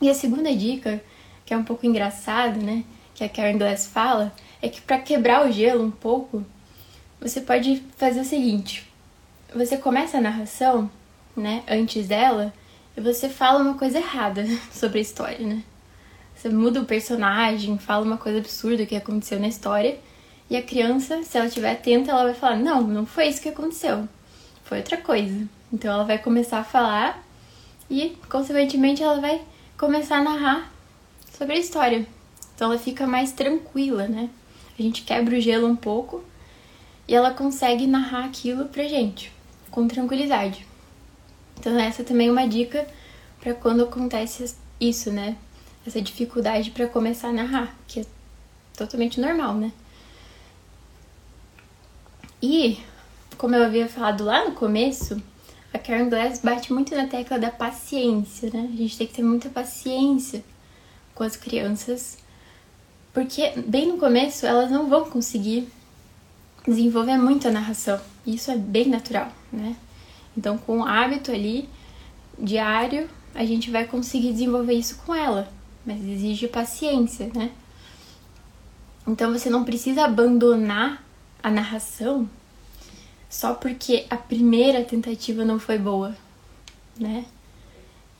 E 0.00 0.08
a 0.08 0.14
segunda 0.14 0.54
dica, 0.54 1.02
que 1.44 1.52
é 1.52 1.56
um 1.56 1.64
pouco 1.64 1.86
engraçada, 1.86 2.58
né? 2.58 2.84
Que 3.14 3.22
a 3.22 3.28
Karen 3.28 3.58
Glass 3.58 3.86
fala, 3.86 4.32
é 4.60 4.68
que 4.68 4.80
para 4.80 4.98
quebrar 4.98 5.46
o 5.46 5.52
gelo 5.52 5.84
um 5.84 5.90
pouco, 5.90 6.44
você 7.20 7.40
pode 7.40 7.82
fazer 7.96 8.20
o 8.20 8.24
seguinte: 8.24 8.85
você 9.56 9.78
começa 9.78 10.18
a 10.18 10.20
narração, 10.20 10.90
né? 11.36 11.62
Antes 11.66 12.06
dela, 12.06 12.52
e 12.96 13.00
você 13.00 13.28
fala 13.28 13.62
uma 13.62 13.74
coisa 13.74 13.98
errada 13.98 14.44
sobre 14.70 14.98
a 14.98 15.02
história, 15.02 15.46
né? 15.46 15.62
Você 16.34 16.50
muda 16.50 16.80
o 16.80 16.84
personagem, 16.84 17.78
fala 17.78 18.04
uma 18.04 18.18
coisa 18.18 18.38
absurda 18.38 18.84
que 18.84 18.94
aconteceu 18.94 19.40
na 19.40 19.48
história. 19.48 19.98
E 20.50 20.56
a 20.56 20.62
criança, 20.62 21.22
se 21.22 21.36
ela 21.36 21.46
estiver 21.46 21.72
atenta, 21.72 22.10
ela 22.10 22.24
vai 22.24 22.34
falar: 22.34 22.56
Não, 22.56 22.82
não 22.82 23.06
foi 23.06 23.28
isso 23.28 23.40
que 23.40 23.48
aconteceu. 23.48 24.06
Foi 24.64 24.78
outra 24.78 24.98
coisa. 24.98 25.48
Então 25.72 25.92
ela 25.92 26.04
vai 26.04 26.18
começar 26.18 26.58
a 26.58 26.64
falar 26.64 27.24
e, 27.90 28.16
consequentemente, 28.28 29.02
ela 29.02 29.20
vai 29.20 29.40
começar 29.78 30.18
a 30.18 30.22
narrar 30.22 30.72
sobre 31.36 31.54
a 31.56 31.58
história. 31.58 32.06
Então 32.54 32.70
ela 32.70 32.78
fica 32.78 33.06
mais 33.06 33.32
tranquila, 33.32 34.06
né? 34.06 34.28
A 34.78 34.82
gente 34.82 35.02
quebra 35.02 35.36
o 35.36 35.40
gelo 35.40 35.66
um 35.66 35.76
pouco 35.76 36.22
e 37.08 37.14
ela 37.14 37.30
consegue 37.30 37.86
narrar 37.86 38.26
aquilo 38.26 38.66
pra 38.66 38.84
gente 38.84 39.35
com 39.70 39.86
tranquilidade. 39.88 40.66
Então 41.58 41.78
essa 41.78 42.04
também 42.04 42.28
é 42.28 42.32
uma 42.32 42.46
dica 42.46 42.86
para 43.40 43.54
quando 43.54 43.84
acontece 43.84 44.54
isso, 44.80 45.10
né? 45.10 45.36
essa 45.88 46.02
dificuldade 46.02 46.70
para 46.70 46.88
começar 46.88 47.28
a 47.28 47.32
narrar, 47.32 47.74
que 47.86 48.00
é 48.00 48.06
totalmente 48.76 49.20
normal, 49.20 49.54
né? 49.54 49.72
E, 52.42 52.78
como 53.38 53.54
eu 53.54 53.64
havia 53.64 53.88
falado 53.88 54.24
lá 54.24 54.44
no 54.44 54.52
começo, 54.52 55.20
a 55.72 55.78
Karen 55.78 56.08
Glass 56.08 56.40
bate 56.40 56.72
muito 56.72 56.94
na 56.94 57.06
tecla 57.06 57.38
da 57.38 57.50
paciência, 57.50 58.50
né? 58.52 58.68
A 58.72 58.76
gente 58.76 58.98
tem 58.98 59.06
que 59.06 59.14
ter 59.14 59.22
muita 59.22 59.48
paciência 59.48 60.44
com 61.14 61.22
as 61.22 61.36
crianças, 61.36 62.18
porque 63.12 63.52
bem 63.66 63.86
no 63.86 63.98
começo 63.98 64.44
elas 64.44 64.70
não 64.70 64.88
vão 64.88 65.08
conseguir 65.08 65.68
desenvolver 66.66 67.16
muito 67.16 67.48
a 67.48 67.50
narração. 67.50 68.00
Isso 68.26 68.50
é 68.50 68.56
bem 68.56 68.88
natural, 68.88 69.30
né? 69.52 69.76
Então, 70.36 70.58
com 70.58 70.80
o 70.80 70.84
hábito 70.84 71.30
ali 71.30 71.68
diário, 72.38 73.08
a 73.34 73.44
gente 73.44 73.70
vai 73.70 73.86
conseguir 73.86 74.32
desenvolver 74.32 74.74
isso 74.74 74.96
com 75.04 75.14
ela 75.14 75.56
mas 75.86 76.04
exige 76.04 76.48
paciência, 76.48 77.30
né? 77.32 77.52
Então 79.06 79.32
você 79.32 79.48
não 79.48 79.64
precisa 79.64 80.04
abandonar 80.04 81.06
a 81.40 81.48
narração 81.48 82.28
só 83.30 83.54
porque 83.54 84.04
a 84.10 84.16
primeira 84.16 84.84
tentativa 84.84 85.44
não 85.44 85.60
foi 85.60 85.78
boa, 85.78 86.16
né? 86.98 87.24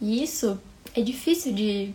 E 0.01 0.23
isso 0.23 0.61
é 0.95 1.01
difícil 1.01 1.53
de, 1.53 1.93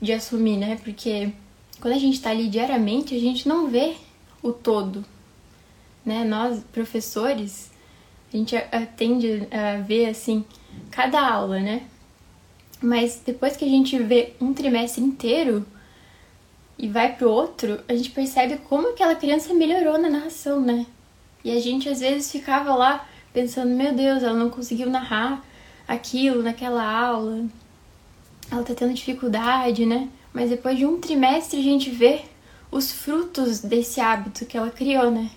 de 0.00 0.12
assumir, 0.12 0.56
né? 0.56 0.78
Porque 0.84 1.32
quando 1.80 1.94
a 1.94 1.98
gente 1.98 2.14
está 2.14 2.30
ali 2.30 2.48
diariamente, 2.48 3.14
a 3.14 3.18
gente 3.18 3.48
não 3.48 3.68
vê 3.68 3.96
o 4.40 4.52
todo, 4.52 5.04
né? 6.04 6.24
Nós, 6.24 6.62
professores, 6.72 7.70
a 8.32 8.36
gente 8.36 8.56
tende 8.96 9.46
a 9.50 9.80
ver, 9.80 10.06
assim, 10.06 10.44
cada 10.90 11.20
aula, 11.20 11.60
né? 11.60 11.82
Mas 12.80 13.22
depois 13.24 13.56
que 13.56 13.64
a 13.64 13.68
gente 13.68 13.96
vê 13.98 14.34
um 14.40 14.52
trimestre 14.52 15.02
inteiro 15.02 15.64
e 16.76 16.88
vai 16.88 17.14
pro 17.14 17.30
outro, 17.30 17.80
a 17.88 17.94
gente 17.94 18.10
percebe 18.10 18.58
como 18.68 18.88
aquela 18.88 19.14
criança 19.14 19.54
melhorou 19.54 19.98
na 19.98 20.10
narração, 20.10 20.60
né? 20.60 20.86
E 21.44 21.50
a 21.50 21.60
gente 21.60 21.88
às 21.88 22.00
vezes 22.00 22.32
ficava 22.32 22.74
lá 22.74 23.06
pensando, 23.32 23.74
meu 23.74 23.94
Deus, 23.94 24.22
ela 24.22 24.36
não 24.36 24.50
conseguiu 24.50 24.90
narrar 24.90 25.44
aquilo 25.86 26.42
naquela 26.42 26.84
aula. 26.84 27.44
Ela 28.50 28.62
tá 28.64 28.74
tendo 28.74 28.94
dificuldade, 28.94 29.86
né? 29.86 30.08
Mas 30.32 30.50
depois 30.50 30.76
de 30.76 30.84
um 30.84 31.00
trimestre 31.00 31.60
a 31.60 31.62
gente 31.62 31.90
vê 31.90 32.22
os 32.70 32.90
frutos 32.90 33.60
desse 33.60 34.00
hábito 34.00 34.46
que 34.46 34.56
ela 34.56 34.70
criou, 34.70 35.10
né? 35.10 35.30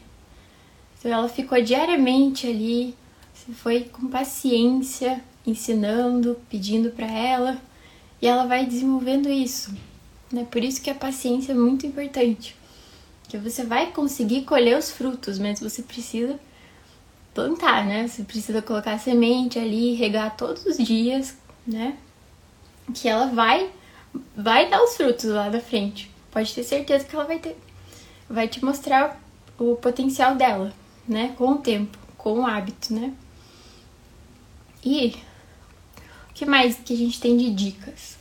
Então 1.05 1.19
ela 1.19 1.29
ficou 1.29 1.61
diariamente 1.61 2.47
ali, 2.47 2.95
foi 3.57 3.81
com 3.81 4.07
paciência, 4.07 5.23
ensinando, 5.45 6.35
pedindo 6.49 6.89
para 6.89 7.05
ela, 7.05 7.61
e 8.19 8.25
ela 8.25 8.47
vai 8.47 8.65
desenvolvendo 8.65 9.29
isso. 9.29 9.71
Né? 10.31 10.47
Por 10.49 10.63
isso 10.63 10.81
que 10.81 10.89
a 10.89 10.95
paciência 10.95 11.51
é 11.51 11.55
muito 11.55 11.85
importante. 11.85 12.55
Que 13.29 13.37
você 13.37 13.63
vai 13.63 13.91
conseguir 13.91 14.45
colher 14.45 14.79
os 14.79 14.89
frutos, 14.89 15.37
mas 15.37 15.59
você 15.59 15.83
precisa 15.83 16.39
plantar, 17.35 17.85
né? 17.85 18.07
Você 18.07 18.23
precisa 18.23 18.59
colocar 18.63 18.93
a 18.93 18.97
semente 18.97 19.59
ali, 19.59 19.93
regar 19.93 20.35
todos 20.35 20.65
os 20.65 20.77
dias, 20.77 21.37
né? 21.67 21.95
Que 22.95 23.07
ela 23.07 23.27
vai 23.27 23.69
vai 24.35 24.71
dar 24.71 24.81
os 24.81 24.97
frutos 24.97 25.25
lá 25.25 25.49
da 25.49 25.59
frente. 25.59 26.09
Pode 26.31 26.51
ter 26.51 26.63
certeza 26.63 27.05
que 27.05 27.15
ela 27.15 27.25
vai 27.25 27.37
ter 27.37 27.55
vai 28.27 28.47
te 28.47 28.65
mostrar 28.65 29.21
o 29.59 29.75
potencial 29.75 30.35
dela, 30.35 30.73
né? 31.07 31.33
Com 31.37 31.51
o 31.51 31.57
tempo, 31.57 31.97
com 32.17 32.39
o 32.39 32.45
hábito, 32.45 32.93
né? 32.93 33.13
E 34.83 35.15
que 36.33 36.45
mais 36.45 36.75
que 36.75 36.93
a 36.93 36.97
gente 36.97 37.19
tem 37.19 37.37
de 37.37 37.49
dicas? 37.49 38.17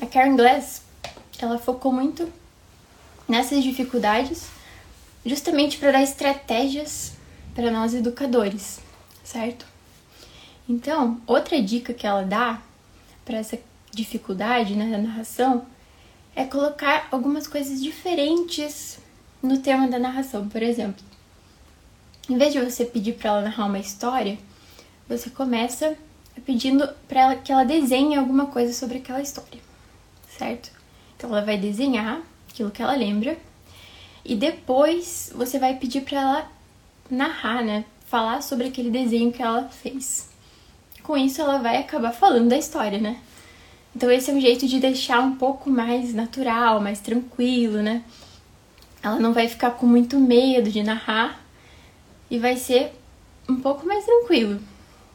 A 0.00 0.06
Karen 0.06 0.36
Glass, 0.36 0.82
ela 1.38 1.58
focou 1.58 1.92
muito 1.92 2.30
nessas 3.28 3.62
dificuldades 3.62 4.48
justamente 5.24 5.78
para 5.78 5.92
dar 5.92 6.02
estratégias 6.02 7.12
para 7.54 7.70
nós 7.70 7.94
educadores, 7.94 8.80
certo? 9.22 9.66
Então, 10.68 11.20
outra 11.26 11.62
dica 11.62 11.94
que 11.94 12.06
ela 12.06 12.22
dá 12.22 12.60
para 13.24 13.38
essa 13.38 13.58
dificuldade 13.92 14.74
né, 14.74 14.90
da 14.90 14.98
narração 14.98 15.66
é 16.36 16.44
colocar 16.44 17.08
algumas 17.10 17.46
coisas 17.46 17.82
diferentes 17.82 18.98
no 19.42 19.58
tema 19.58 19.88
da 19.88 19.98
narração. 19.98 20.48
Por 20.48 20.62
exemplo, 20.62 21.04
em 22.28 22.38
vez 22.38 22.52
de 22.52 22.60
você 22.60 22.84
pedir 22.84 23.14
para 23.14 23.30
ela 23.30 23.42
narrar 23.42 23.66
uma 23.66 23.78
história, 23.78 24.38
você 25.08 25.28
começa 25.28 25.96
pedindo 26.44 26.88
para 27.06 27.20
ela 27.20 27.36
que 27.36 27.52
ela 27.52 27.64
desenhe 27.64 28.16
alguma 28.16 28.46
coisa 28.46 28.72
sobre 28.72 28.98
aquela 28.98 29.20
história, 29.20 29.60
certo? 30.26 30.70
Então 31.16 31.30
ela 31.30 31.44
vai 31.44 31.58
desenhar 31.58 32.22
aquilo 32.48 32.70
que 32.70 32.82
ela 32.82 32.94
lembra 32.94 33.36
e 34.24 34.34
depois 34.34 35.30
você 35.34 35.58
vai 35.58 35.76
pedir 35.76 36.00
para 36.02 36.20
ela 36.20 36.52
narrar, 37.10 37.62
né? 37.62 37.84
Falar 38.06 38.42
sobre 38.42 38.68
aquele 38.68 38.90
desenho 38.90 39.32
que 39.32 39.42
ela 39.42 39.68
fez. 39.68 40.30
Com 41.02 41.16
isso 41.16 41.40
ela 41.42 41.58
vai 41.58 41.76
acabar 41.76 42.12
falando 42.12 42.48
da 42.48 42.56
história, 42.56 42.98
né? 42.98 43.20
Então 43.94 44.10
esse 44.10 44.30
é 44.30 44.34
um 44.34 44.40
jeito 44.40 44.66
de 44.66 44.80
deixar 44.80 45.20
um 45.20 45.36
pouco 45.36 45.70
mais 45.70 46.14
natural, 46.14 46.80
mais 46.80 47.00
tranquilo, 47.00 47.82
né? 47.82 48.02
Ela 49.02 49.18
não 49.18 49.34
vai 49.34 49.46
ficar 49.46 49.72
com 49.72 49.86
muito 49.86 50.18
medo 50.18 50.70
de 50.70 50.82
narrar 50.82 51.43
e 52.30 52.38
vai 52.38 52.56
ser 52.56 52.92
um 53.48 53.56
pouco 53.56 53.86
mais 53.86 54.04
tranquilo. 54.04 54.60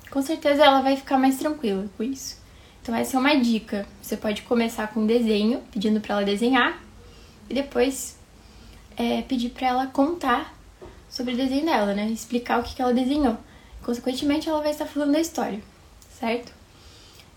Com 0.10 0.22
certeza 0.22 0.64
ela 0.64 0.82
vai 0.82 0.96
ficar 0.96 1.18
mais 1.18 1.38
tranquila 1.38 1.88
com 1.96 2.04
isso. 2.04 2.38
Então 2.82 2.96
essa 2.96 3.18
é 3.18 3.20
uma 3.20 3.36
dica. 3.36 3.86
Você 4.02 4.18
pode 4.18 4.42
começar 4.44 4.88
com 4.88 5.02
um 5.02 5.08
desenho, 5.08 5.62
pedindo 5.72 6.00
para 6.00 6.16
ela 6.16 6.26
desenhar 6.26 6.82
e 7.50 7.54
depois 7.54 8.18
é, 8.98 9.22
pedir 9.22 9.50
para 9.50 9.68
ela 9.68 9.88
contar 9.88 10.56
sobre 11.10 11.34
o 11.34 11.38
desenho 11.38 11.66
dela, 11.66 11.94
né? 11.94 12.10
Explicar 12.10 12.60
o 12.60 12.64
que, 12.64 12.76
que 12.76 12.82
ela 12.82 12.94
desenhou. 12.94 13.38
Consequentemente, 13.82 14.48
ela 14.48 14.62
vai 14.62 14.72
estar 14.72 14.86
falando 14.86 15.14
da 15.14 15.20
história, 15.20 15.60
certo? 16.20 16.54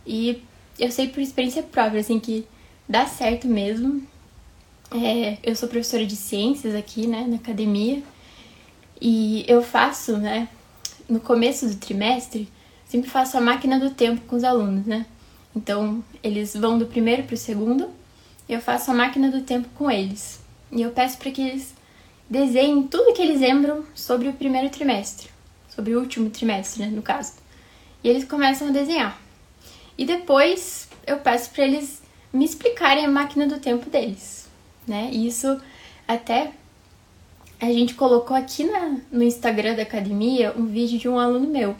E 0.06 0.42
eu 0.78 0.90
sei 0.90 1.08
por 1.08 1.20
experiência 1.20 1.62
própria, 1.62 2.00
assim, 2.00 2.18
que 2.18 2.46
dá 2.88 3.06
certo 3.06 3.46
mesmo. 3.46 4.06
É, 4.90 5.38
eu 5.42 5.56
sou 5.56 5.68
professora 5.68 6.04
de 6.04 6.16
ciências 6.16 6.74
aqui, 6.74 7.06
né, 7.06 7.24
na 7.26 7.36
academia, 7.36 8.02
e 9.04 9.44
eu 9.48 9.60
faço, 9.64 10.16
né, 10.16 10.48
no 11.08 11.18
começo 11.18 11.66
do 11.66 11.74
trimestre, 11.74 12.48
sempre 12.86 13.10
faço 13.10 13.36
a 13.36 13.40
máquina 13.40 13.76
do 13.76 13.90
tempo 13.90 14.20
com 14.28 14.36
os 14.36 14.44
alunos, 14.44 14.86
né? 14.86 15.04
Então, 15.56 16.04
eles 16.22 16.54
vão 16.54 16.78
do 16.78 16.86
primeiro 16.86 17.24
para 17.24 17.34
o 17.34 17.36
segundo, 17.36 17.90
eu 18.48 18.60
faço 18.60 18.92
a 18.92 18.94
máquina 18.94 19.28
do 19.28 19.40
tempo 19.40 19.68
com 19.74 19.90
eles. 19.90 20.38
E 20.70 20.80
eu 20.80 20.92
peço 20.92 21.18
para 21.18 21.32
que 21.32 21.42
eles 21.42 21.74
desenhem 22.30 22.84
tudo 22.84 23.12
que 23.12 23.20
eles 23.20 23.40
lembram 23.40 23.84
sobre 23.92 24.28
o 24.28 24.34
primeiro 24.34 24.70
trimestre, 24.70 25.28
sobre 25.68 25.96
o 25.96 25.98
último 25.98 26.30
trimestre, 26.30 26.84
né, 26.84 26.86
no 26.86 27.02
caso. 27.02 27.32
E 28.04 28.08
eles 28.08 28.24
começam 28.24 28.68
a 28.68 28.70
desenhar. 28.70 29.20
E 29.98 30.04
depois 30.04 30.88
eu 31.04 31.18
peço 31.18 31.50
para 31.50 31.64
eles 31.64 32.00
me 32.32 32.44
explicarem 32.44 33.04
a 33.04 33.10
máquina 33.10 33.48
do 33.48 33.58
tempo 33.58 33.90
deles, 33.90 34.48
né? 34.86 35.10
E 35.12 35.26
isso 35.26 35.60
até 36.06 36.52
a 37.62 37.72
gente 37.72 37.94
colocou 37.94 38.36
aqui 38.36 38.64
na, 38.64 38.96
no 39.12 39.22
Instagram 39.22 39.76
da 39.76 39.82
academia 39.82 40.52
um 40.56 40.66
vídeo 40.66 40.98
de 40.98 41.08
um 41.08 41.16
aluno 41.16 41.46
meu, 41.46 41.76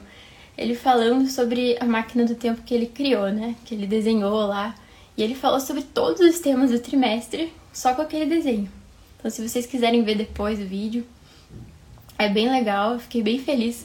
ele 0.57 0.77
falando 0.77 1.29
sobre 1.29 1.77
a 1.81 1.85
máquina 1.85 2.25
do 2.25 2.37
tempo 2.37 2.62
que 2.62 2.73
ele 2.73 2.87
criou, 2.87 3.33
né? 3.33 3.57
Que 3.65 3.75
ele 3.75 3.85
desenhou 3.85 4.47
lá. 4.47 4.77
E 5.17 5.23
ele 5.25 5.35
falou 5.35 5.59
sobre 5.59 5.83
todos 5.83 6.21
os 6.21 6.39
temas 6.39 6.71
do 6.71 6.79
trimestre, 6.79 7.53
só 7.73 7.95
com 7.95 8.03
aquele 8.03 8.27
desenho. 8.27 8.71
Então, 9.19 9.29
se 9.29 9.47
vocês 9.47 9.67
quiserem 9.67 10.05
ver 10.05 10.15
depois 10.15 10.61
o 10.61 10.65
vídeo, 10.65 11.05
é 12.17 12.29
bem 12.29 12.49
legal. 12.49 12.93
Eu 12.93 13.01
fiquei 13.01 13.21
bem 13.21 13.41
feliz 13.41 13.85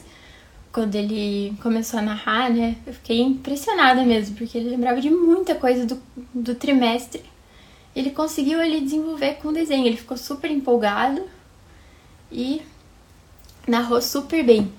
quando 0.72 0.94
ele 0.94 1.52
começou 1.60 1.98
a 1.98 2.02
narrar, 2.02 2.48
né? 2.48 2.76
Eu 2.86 2.92
fiquei 2.92 3.20
impressionada 3.20 4.04
mesmo, 4.04 4.36
porque 4.36 4.56
ele 4.56 4.70
lembrava 4.70 5.00
de 5.00 5.10
muita 5.10 5.56
coisa 5.56 5.84
do, 5.84 6.00
do 6.32 6.54
trimestre. 6.54 7.24
Ele 7.96 8.10
conseguiu 8.10 8.60
ali 8.60 8.80
desenvolver 8.82 9.34
com 9.42 9.48
o 9.48 9.52
desenho, 9.52 9.84
ele 9.84 9.96
ficou 9.96 10.16
super 10.16 10.48
empolgado 10.48 11.24
e 12.30 12.62
narrou 13.66 14.00
super 14.00 14.44
bem. 14.44 14.72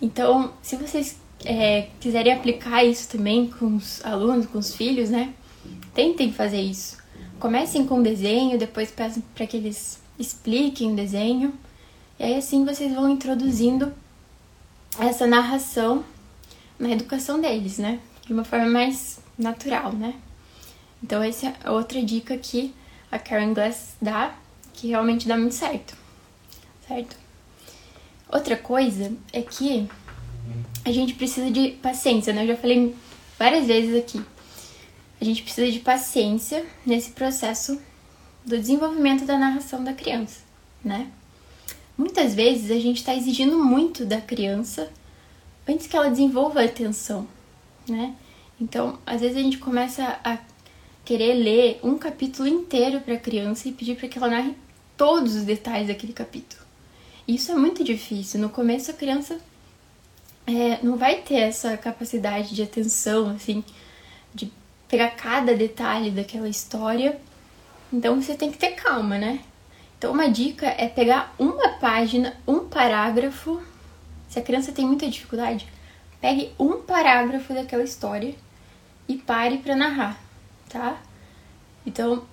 Então, 0.00 0.52
se 0.62 0.76
vocês 0.76 1.16
é, 1.44 1.88
quiserem 2.00 2.32
aplicar 2.32 2.84
isso 2.84 3.08
também 3.08 3.48
com 3.48 3.76
os 3.76 4.04
alunos, 4.04 4.46
com 4.46 4.58
os 4.58 4.74
filhos, 4.74 5.10
né? 5.10 5.32
Tentem 5.94 6.32
fazer 6.32 6.60
isso. 6.60 6.98
Comecem 7.38 7.86
com 7.86 8.00
o 8.00 8.02
desenho, 8.02 8.58
depois 8.58 8.90
peçam 8.90 9.22
para 9.34 9.46
que 9.46 9.56
eles 9.56 10.00
expliquem 10.18 10.92
o 10.92 10.96
desenho. 10.96 11.54
E 12.18 12.24
aí 12.24 12.36
assim 12.36 12.64
vocês 12.64 12.92
vão 12.94 13.08
introduzindo 13.08 13.92
essa 14.98 15.26
narração 15.26 16.04
na 16.78 16.90
educação 16.90 17.40
deles, 17.40 17.78
né? 17.78 17.98
De 18.26 18.32
uma 18.32 18.44
forma 18.44 18.66
mais 18.66 19.18
natural, 19.38 19.92
né? 19.92 20.14
Então 21.02 21.22
essa 21.22 21.54
é 21.64 21.70
outra 21.70 22.02
dica 22.02 22.36
que 22.36 22.74
a 23.10 23.18
Karen 23.18 23.54
Glass 23.54 23.96
dá, 24.00 24.34
que 24.74 24.88
realmente 24.88 25.26
dá 25.26 25.36
muito 25.36 25.54
certo. 25.54 25.96
Certo? 26.90 27.16
Outra 28.28 28.56
coisa 28.56 29.12
é 29.32 29.42
que 29.42 29.88
a 30.84 30.90
gente 30.90 31.14
precisa 31.14 31.48
de 31.48 31.70
paciência, 31.80 32.32
né? 32.32 32.42
Eu 32.42 32.48
já 32.48 32.56
falei 32.56 32.96
várias 33.38 33.68
vezes 33.68 33.96
aqui. 33.96 34.20
A 35.20 35.24
gente 35.24 35.44
precisa 35.44 35.70
de 35.70 35.78
paciência 35.78 36.66
nesse 36.84 37.12
processo 37.12 37.80
do 38.44 38.58
desenvolvimento 38.58 39.24
da 39.24 39.38
narração 39.38 39.84
da 39.84 39.92
criança, 39.92 40.40
né? 40.84 41.06
Muitas 41.96 42.34
vezes 42.34 42.72
a 42.72 42.80
gente 42.80 42.96
está 42.96 43.14
exigindo 43.14 43.56
muito 43.56 44.04
da 44.04 44.20
criança 44.20 44.90
antes 45.68 45.86
que 45.86 45.96
ela 45.96 46.10
desenvolva 46.10 46.60
a 46.60 46.64
atenção, 46.64 47.24
né? 47.88 48.16
Então, 48.60 48.98
às 49.06 49.20
vezes 49.20 49.36
a 49.36 49.42
gente 49.42 49.58
começa 49.58 50.18
a 50.24 50.38
querer 51.04 51.34
ler 51.34 51.78
um 51.84 51.96
capítulo 51.96 52.48
inteiro 52.48 53.00
para 53.00 53.14
a 53.14 53.20
criança 53.20 53.68
e 53.68 53.72
pedir 53.72 53.94
para 53.94 54.08
que 54.08 54.18
ela 54.18 54.28
narre 54.28 54.56
todos 54.96 55.36
os 55.36 55.44
detalhes 55.44 55.86
daquele 55.86 56.12
capítulo. 56.12 56.69
Isso 57.30 57.52
é 57.52 57.54
muito 57.54 57.84
difícil. 57.84 58.40
No 58.40 58.48
começo 58.50 58.90
a 58.90 58.94
criança 58.94 59.38
é, 60.44 60.80
não 60.82 60.96
vai 60.96 61.22
ter 61.22 61.36
essa 61.36 61.76
capacidade 61.76 62.52
de 62.52 62.60
atenção, 62.60 63.30
assim, 63.30 63.62
de 64.34 64.50
pegar 64.88 65.10
cada 65.10 65.54
detalhe 65.54 66.10
daquela 66.10 66.48
história. 66.48 67.20
Então 67.92 68.20
você 68.20 68.34
tem 68.34 68.50
que 68.50 68.58
ter 68.58 68.72
calma, 68.72 69.16
né? 69.16 69.38
Então 69.96 70.12
uma 70.12 70.28
dica 70.28 70.66
é 70.66 70.88
pegar 70.88 71.32
uma 71.38 71.68
página, 71.68 72.36
um 72.48 72.68
parágrafo. 72.68 73.62
Se 74.28 74.40
a 74.40 74.42
criança 74.42 74.72
tem 74.72 74.84
muita 74.84 75.08
dificuldade, 75.08 75.68
pegue 76.20 76.50
um 76.58 76.82
parágrafo 76.82 77.54
daquela 77.54 77.84
história 77.84 78.34
e 79.06 79.16
pare 79.16 79.58
para 79.58 79.76
narrar, 79.76 80.20
tá? 80.68 81.00
Então 81.86 82.24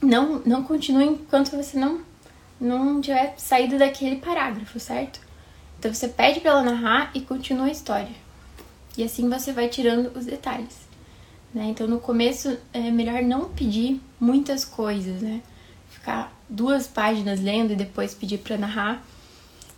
não 0.00 0.40
não 0.46 0.62
continue 0.62 1.04
enquanto 1.04 1.50
você 1.50 1.76
não 1.76 2.13
não 2.60 3.00
tiver 3.00 3.34
saído 3.36 3.78
daquele 3.78 4.16
parágrafo, 4.16 4.78
certo? 4.78 5.20
Então 5.78 5.92
você 5.92 6.08
pede 6.08 6.40
para 6.40 6.52
ela 6.52 6.62
narrar 6.62 7.10
e 7.14 7.20
continua 7.20 7.66
a 7.66 7.70
história. 7.70 8.14
E 8.96 9.02
assim 9.02 9.28
você 9.28 9.52
vai 9.52 9.68
tirando 9.68 10.16
os 10.16 10.24
detalhes. 10.24 10.84
Né? 11.52 11.66
Então 11.66 11.86
no 11.86 12.00
começo 12.00 12.56
é 12.72 12.90
melhor 12.90 13.22
não 13.22 13.48
pedir 13.50 14.00
muitas 14.18 14.64
coisas, 14.64 15.20
né? 15.20 15.40
Ficar 15.90 16.32
duas 16.48 16.86
páginas 16.86 17.40
lendo 17.40 17.72
e 17.72 17.76
depois 17.76 18.14
pedir 18.14 18.38
para 18.38 18.56
narrar. 18.56 19.04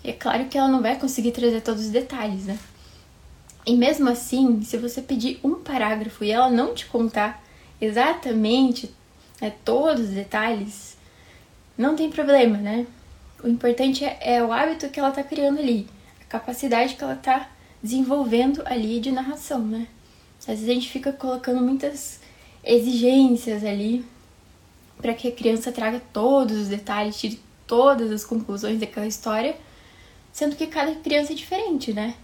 E 0.02 0.10
é 0.10 0.12
claro 0.12 0.46
que 0.46 0.56
ela 0.56 0.68
não 0.68 0.80
vai 0.80 0.98
conseguir 0.98 1.32
trazer 1.32 1.60
todos 1.60 1.86
os 1.86 1.90
detalhes, 1.90 2.44
né? 2.44 2.58
E 3.66 3.74
mesmo 3.74 4.08
assim, 4.08 4.62
se 4.62 4.78
você 4.78 5.02
pedir 5.02 5.40
um 5.42 5.56
parágrafo 5.56 6.22
e 6.22 6.30
ela 6.30 6.48
não 6.48 6.72
te 6.72 6.86
contar 6.86 7.42
exatamente 7.80 8.94
né, 9.40 9.52
todos 9.64 10.04
os 10.04 10.10
detalhes, 10.10 10.95
não 11.76 11.94
tem 11.94 12.10
problema, 12.10 12.56
né? 12.58 12.86
O 13.42 13.48
importante 13.48 14.04
é, 14.04 14.18
é 14.20 14.42
o 14.42 14.52
hábito 14.52 14.88
que 14.88 14.98
ela 14.98 15.10
tá 15.10 15.22
criando 15.22 15.58
ali 15.58 15.88
capacidade 16.28 16.94
que 16.94 17.04
ela 17.04 17.14
está 17.14 17.48
desenvolvendo 17.82 18.62
ali 18.64 19.00
de 19.00 19.10
narração, 19.10 19.60
né? 19.60 19.86
Às 20.40 20.46
vezes 20.46 20.68
a 20.68 20.74
gente 20.74 20.88
fica 20.88 21.12
colocando 21.12 21.60
muitas 21.60 22.20
exigências 22.62 23.64
ali 23.64 24.04
para 24.98 25.14
que 25.14 25.28
a 25.28 25.32
criança 25.32 25.72
traga 25.72 26.00
todos 26.12 26.56
os 26.56 26.68
detalhes, 26.68 27.18
tire 27.18 27.40
todas 27.66 28.10
as 28.10 28.24
conclusões 28.24 28.80
daquela 28.80 29.06
história, 29.06 29.56
sendo 30.32 30.56
que 30.56 30.66
cada 30.66 30.94
criança 30.96 31.32
é 31.32 31.36
diferente, 31.36 31.92
né? 31.92 32.14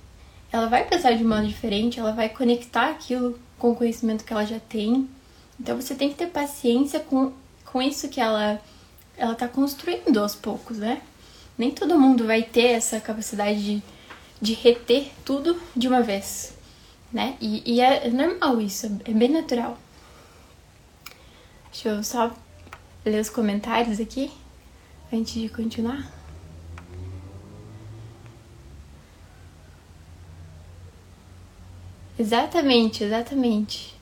Ela 0.53 0.67
vai 0.67 0.87
pensar 0.87 1.13
de 1.13 1.25
modo 1.25 1.47
diferente, 1.47 1.99
ela 1.99 2.13
vai 2.13 2.29
conectar 2.29 2.91
aquilo 2.91 3.39
com 3.59 3.71
o 3.73 3.77
conhecimento 3.77 4.25
que 4.25 4.33
ela 4.33 4.45
já 4.45 4.61
tem. 4.61 5.09
Então 5.59 5.81
você 5.81 5.95
tem 5.95 6.11
que 6.11 6.17
ter 6.17 6.27
paciência 6.27 7.01
com, 7.01 7.33
com 7.65 7.81
isso 7.81 8.09
que 8.09 8.21
ela 8.21 8.61
ela 9.23 9.37
tá 9.37 9.47
construindo 9.47 10.19
aos 10.19 10.35
poucos, 10.35 10.79
né? 10.79 11.01
Nem 11.57 11.71
todo 11.71 11.97
mundo 11.97 12.27
vai 12.27 12.43
ter 12.43 12.73
essa 12.73 13.01
capacidade 13.01 13.63
de, 13.63 13.83
de 14.41 14.53
reter 14.53 15.13
tudo 15.25 15.57
de 15.77 15.87
uma 15.87 16.03
vez, 16.03 16.53
né? 17.13 17.37
E, 17.41 17.63
e 17.65 17.81
é 17.81 18.11
normal 18.11 18.61
isso, 18.61 18.87
é 19.05 19.13
bem 19.13 19.29
natural. 19.29 19.79
Deixa 21.71 21.91
eu 21.91 22.03
só 22.03 22.35
ler 23.05 23.21
os 23.21 23.31
comentários 23.31 24.01
aqui 24.01 24.29
antes 25.13 25.35
de 25.35 25.49
continuar. 25.49 26.11
Exatamente, 32.19 33.05
exatamente. 33.05 33.95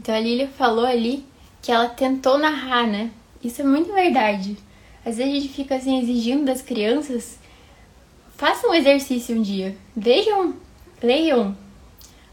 Então 0.00 0.14
a 0.14 0.20
Lilia 0.20 0.48
falou 0.48 0.86
ali 0.86 1.26
que 1.60 1.70
ela 1.70 1.86
tentou 1.86 2.38
narrar, 2.38 2.86
né? 2.86 3.10
Isso 3.44 3.60
é 3.60 3.64
muito 3.64 3.92
verdade. 3.92 4.56
Às 5.04 5.18
vezes 5.18 5.30
a 5.30 5.34
gente 5.34 5.52
fica 5.52 5.74
assim 5.74 6.00
exigindo 6.00 6.46
das 6.46 6.62
crianças. 6.62 7.38
Façam 8.34 8.70
um 8.70 8.74
exercício 8.74 9.36
um 9.36 9.42
dia. 9.42 9.76
Vejam, 9.94 10.54
leiam 11.02 11.54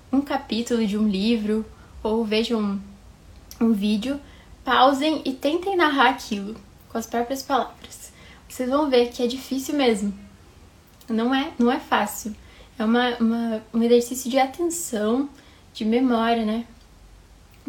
um 0.10 0.21
capítulo 0.21 0.88
de 0.88 0.97
um 0.97 1.10
livro 1.10 1.65
ou 2.01 2.23
vejam 2.23 2.80
um, 3.60 3.73
vídeo, 3.73 4.17
pausem 4.63 5.21
e 5.25 5.34
tentem 5.34 5.75
narrar 5.75 6.12
aquilo 6.12 6.56
com 6.88 6.97
as 6.97 7.06
próprias 7.06 7.43
palavras. 7.43 8.13
Vocês 8.47 8.69
vão 8.69 8.89
ver 8.89 9.10
que 9.10 9.21
é 9.21 9.27
difícil 9.27 9.75
mesmo. 9.75 10.17
Não 11.10 11.36
é, 11.36 11.51
não 11.60 11.69
é 11.69 11.82
fácil. 11.82 12.34
É 12.80 12.86
uma, 12.86 13.10
uma, 13.17 13.62
um 13.73 13.84
exercício 13.84 14.32
de 14.32 14.39
atenção, 14.39 15.27
de 15.73 15.84
memória, 15.84 16.45
né? 16.45 16.65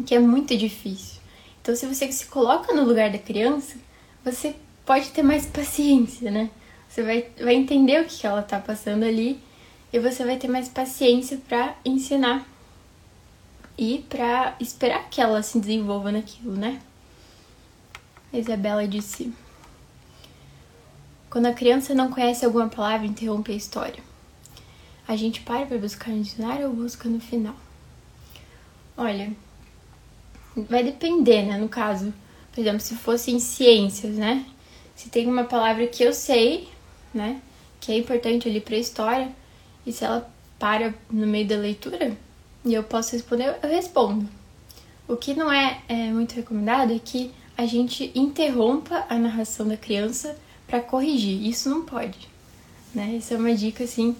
Que 0.09 0.15
é 0.15 0.19
muito 0.19 0.57
difícil. 0.57 1.21
Então, 1.61 1.75
se 1.75 1.85
você 1.85 2.11
se 2.11 2.25
coloca 2.25 2.73
no 2.73 2.83
lugar 2.83 3.11
da 3.11 3.19
criança, 3.19 3.77
você 4.25 4.55
pode 4.83 5.11
ter 5.11 5.21
mais 5.21 5.45
paciência, 5.45 6.31
né? 6.31 6.49
Você 6.89 7.03
vai, 7.03 7.29
vai 7.39 7.53
entender 7.53 8.01
o 8.01 8.05
que 8.05 8.25
ela 8.25 8.41
tá 8.41 8.59
passando 8.59 9.03
ali 9.03 9.39
e 9.93 9.99
você 9.99 10.25
vai 10.25 10.35
ter 10.37 10.47
mais 10.47 10.67
paciência 10.67 11.39
para 11.47 11.75
ensinar 11.85 12.43
e 13.77 14.03
para 14.09 14.55
esperar 14.59 15.07
que 15.11 15.21
ela 15.21 15.43
se 15.43 15.59
desenvolva 15.59 16.11
naquilo, 16.11 16.55
né? 16.55 16.81
A 18.33 18.37
Isabela 18.39 18.87
disse: 18.87 19.31
Quando 21.29 21.45
a 21.45 21.53
criança 21.53 21.93
não 21.93 22.09
conhece 22.09 22.43
alguma 22.43 22.67
palavra, 22.67 23.05
interrompe 23.05 23.51
a 23.51 23.55
história. 23.55 24.03
A 25.07 25.15
gente 25.15 25.41
para 25.41 25.67
para 25.67 25.77
buscar 25.77 26.09
no 26.09 26.23
dicionário 26.23 26.65
ou 26.65 26.73
busca 26.73 27.07
no 27.07 27.19
final? 27.19 27.55
Olha, 28.97 29.31
vai 30.63 30.83
depender, 30.83 31.43
né? 31.43 31.57
No 31.57 31.69
caso, 31.69 32.13
por 32.51 32.61
exemplo, 32.61 32.79
se 32.79 32.95
fosse 32.95 33.31
em 33.31 33.39
ciências, 33.39 34.15
né? 34.15 34.45
Se 34.95 35.09
tem 35.09 35.27
uma 35.27 35.43
palavra 35.43 35.87
que 35.87 36.03
eu 36.03 36.13
sei, 36.13 36.67
né? 37.13 37.41
Que 37.79 37.91
é 37.91 37.97
importante 37.97 38.47
ali 38.47 38.59
para 38.59 38.75
a 38.75 38.79
história, 38.79 39.29
e 39.85 39.91
se 39.91 40.03
ela 40.03 40.29
para 40.57 40.93
no 41.09 41.25
meio 41.25 41.47
da 41.47 41.55
leitura 41.55 42.17
e 42.65 42.73
eu 42.73 42.83
posso 42.83 43.13
responder, 43.13 43.55
eu 43.63 43.69
respondo. 43.69 44.27
O 45.07 45.15
que 45.15 45.33
não 45.33 45.51
é, 45.51 45.81
é 45.87 46.11
muito 46.11 46.35
recomendado 46.35 46.93
é 46.93 46.99
que 46.99 47.31
a 47.57 47.65
gente 47.65 48.11
interrompa 48.13 49.05
a 49.09 49.15
narração 49.15 49.67
da 49.67 49.77
criança 49.77 50.37
para 50.67 50.79
corrigir. 50.79 51.47
Isso 51.47 51.69
não 51.69 51.83
pode, 51.83 52.27
né? 52.93 53.15
Isso 53.17 53.33
é 53.33 53.37
uma 53.37 53.55
dica 53.55 53.85
assim 53.85 54.15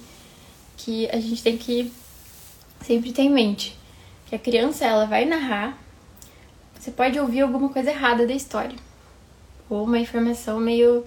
que 0.78 1.10
a 1.10 1.20
gente 1.20 1.44
tem 1.44 1.58
que 1.58 1.92
sempre 2.82 3.12
ter 3.12 3.24
em 3.24 3.30
mente, 3.30 3.78
que 4.28 4.36
a 4.36 4.40
criança 4.40 4.86
ela 4.86 5.06
vai 5.06 5.26
narrar, 5.26 5.78
você 6.80 6.92
pode 6.92 7.20
ouvir 7.20 7.42
alguma 7.42 7.70
coisa 7.70 7.92
errada 7.92 8.26
da 8.26 8.34
história 8.34 8.78
ou 9.70 9.84
uma 9.84 10.00
informação 10.00 10.60
meio 10.60 11.06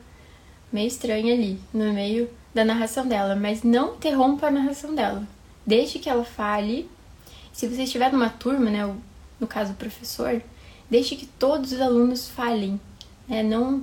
meio 0.71 0.87
estranha 0.87 1.35
ali 1.35 1.59
no 1.73 1.93
meio 1.93 2.31
da 2.55 2.65
narração 2.65 3.07
dela, 3.07 3.35
mas 3.35 3.63
não 3.63 3.95
interrompa 3.95 4.47
a 4.47 4.51
narração 4.51 4.95
dela. 4.95 5.27
Deixe 5.67 5.99
que 5.99 6.09
ela 6.09 6.25
fale. 6.25 6.89
Se 7.53 7.67
você 7.67 7.83
estiver 7.83 8.13
numa 8.13 8.29
turma, 8.29 8.71
né, 8.71 8.95
no 9.41 9.47
caso 9.47 9.73
o 9.73 9.77
professor, 9.77 10.43
deixe 10.91 11.17
que 11.17 11.27
todos 11.27 11.73
os 11.73 11.81
alunos 11.81 12.29
falem, 12.29 12.81
né, 13.27 13.43
não 13.43 13.83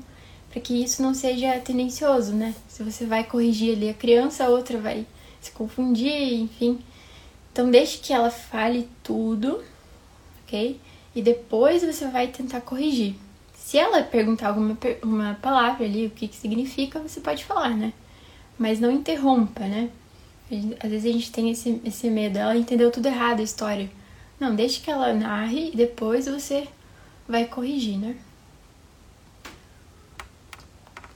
para 0.49 0.60
que 0.60 0.84
isso 0.84 1.02
não 1.02 1.13
seja 1.13 1.60
tendencioso, 1.60 2.34
né? 2.34 2.56
Se 2.67 2.82
você 2.82 3.06
vai 3.06 3.23
corrigir 3.23 3.75
ali 3.75 3.89
a 3.89 3.93
criança, 3.93 4.45
a 4.45 4.49
outra 4.49 4.80
vai 4.80 5.06
se 5.39 5.52
confundir, 5.52 6.34
enfim. 6.34 6.80
Então 7.52 7.69
deixe 7.69 7.99
que 7.99 8.12
ela 8.12 8.32
fale 8.32 8.89
tudo, 9.04 9.63
ok? 10.43 10.80
E 11.15 11.22
depois 11.22 11.84
você 11.84 12.08
vai 12.08 12.28
tentar 12.28 12.62
corrigir. 12.62 13.15
Se 13.54 13.78
ela 13.78 14.02
perguntar 14.04 14.50
alguma 14.50 14.78
uma 15.04 15.36
palavra 15.36 15.86
ali, 15.86 16.08
o 16.08 16.10
que, 16.10 16.28
que 16.28 16.36
significa, 16.36 17.00
você 17.00 17.19
pode 17.19 17.45
falar, 17.45 17.69
né? 17.69 17.93
Mas 18.58 18.80
não 18.80 18.91
interrompa, 18.91 19.62
né? 19.62 19.89
Às 20.84 20.89
vezes 20.89 21.06
a 21.06 21.13
gente 21.13 21.32
tem 21.32 21.52
esse, 21.52 21.80
esse 21.86 22.10
medo, 22.10 22.38
ela 22.39 22.58
entendeu 22.58 22.89
tudo 22.89 23.06
errado 23.06 23.39
a 23.39 23.43
história. 23.43 23.89
Não, 24.39 24.56
deixe 24.56 24.80
que 24.80 24.89
ela 24.89 25.13
narre 25.13 25.69
e 25.72 25.76
depois 25.76 26.26
você 26.26 26.67
vai 27.28 27.45
corrigir, 27.45 28.00
né? 28.00 28.15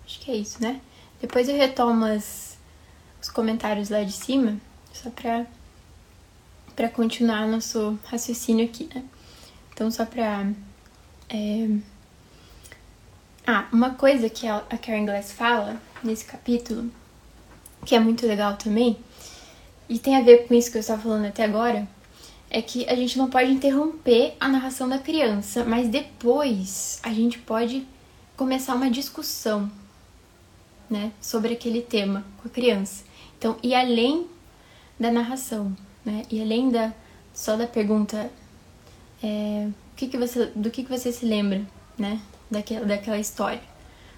Acho 0.05 0.19
que 0.19 0.31
é 0.31 0.35
isso, 0.35 0.61
né? 0.61 0.79
Depois 1.19 1.49
eu 1.49 1.55
retomo 1.55 2.05
as, 2.05 2.57
os 3.21 3.29
comentários 3.29 3.89
lá 3.89 4.03
de 4.03 4.11
cima, 4.11 4.59
só 4.93 5.09
pra, 5.09 5.47
pra 6.75 6.89
continuar 6.89 7.47
nosso 7.47 7.97
raciocínio 8.05 8.65
aqui, 8.65 8.87
né? 8.93 9.03
Então, 9.73 9.89
só 9.89 10.05
pra. 10.05 10.45
É, 11.29 11.67
ah, 13.45 13.67
uma 13.73 13.91
coisa 13.95 14.29
que 14.29 14.47
a 14.47 14.61
Karen 14.61 15.05
Glass 15.05 15.31
fala 15.31 15.81
nesse 16.03 16.23
capítulo, 16.23 16.89
que 17.85 17.95
é 17.95 17.99
muito 17.99 18.25
legal 18.25 18.55
também, 18.55 18.97
e 19.89 19.99
tem 19.99 20.15
a 20.15 20.21
ver 20.21 20.47
com 20.47 20.53
isso 20.53 20.71
que 20.71 20.77
eu 20.77 20.81
estava 20.81 21.01
falando 21.01 21.25
até 21.25 21.43
agora, 21.43 21.87
é 22.49 22.61
que 22.61 22.87
a 22.87 22.95
gente 22.95 23.17
não 23.17 23.29
pode 23.29 23.51
interromper 23.51 24.35
a 24.39 24.47
narração 24.47 24.87
da 24.87 24.99
criança, 24.99 25.65
mas 25.65 25.89
depois 25.89 26.99
a 27.03 27.11
gente 27.11 27.39
pode 27.39 27.85
começar 28.37 28.75
uma 28.75 28.89
discussão, 28.89 29.69
né, 30.89 31.11
sobre 31.19 31.53
aquele 31.53 31.81
tema 31.81 32.23
com 32.41 32.47
a 32.47 32.51
criança. 32.51 33.03
Então, 33.37 33.57
e 33.63 33.73
além 33.73 34.27
da 34.99 35.11
narração, 35.11 35.75
né, 36.05 36.23
e 36.29 36.39
além 36.41 36.69
da 36.69 36.93
só 37.33 37.57
da 37.57 37.65
pergunta, 37.65 38.29
é, 39.23 39.69
que 39.95 40.07
que 40.07 40.17
você, 40.17 40.47
do 40.55 40.69
que 40.69 40.83
que 40.83 40.89
você 40.89 41.11
se 41.11 41.25
lembra, 41.25 41.61
né, 41.97 42.19
daquela, 42.51 42.85
daquela 42.85 43.19
história. 43.19 43.61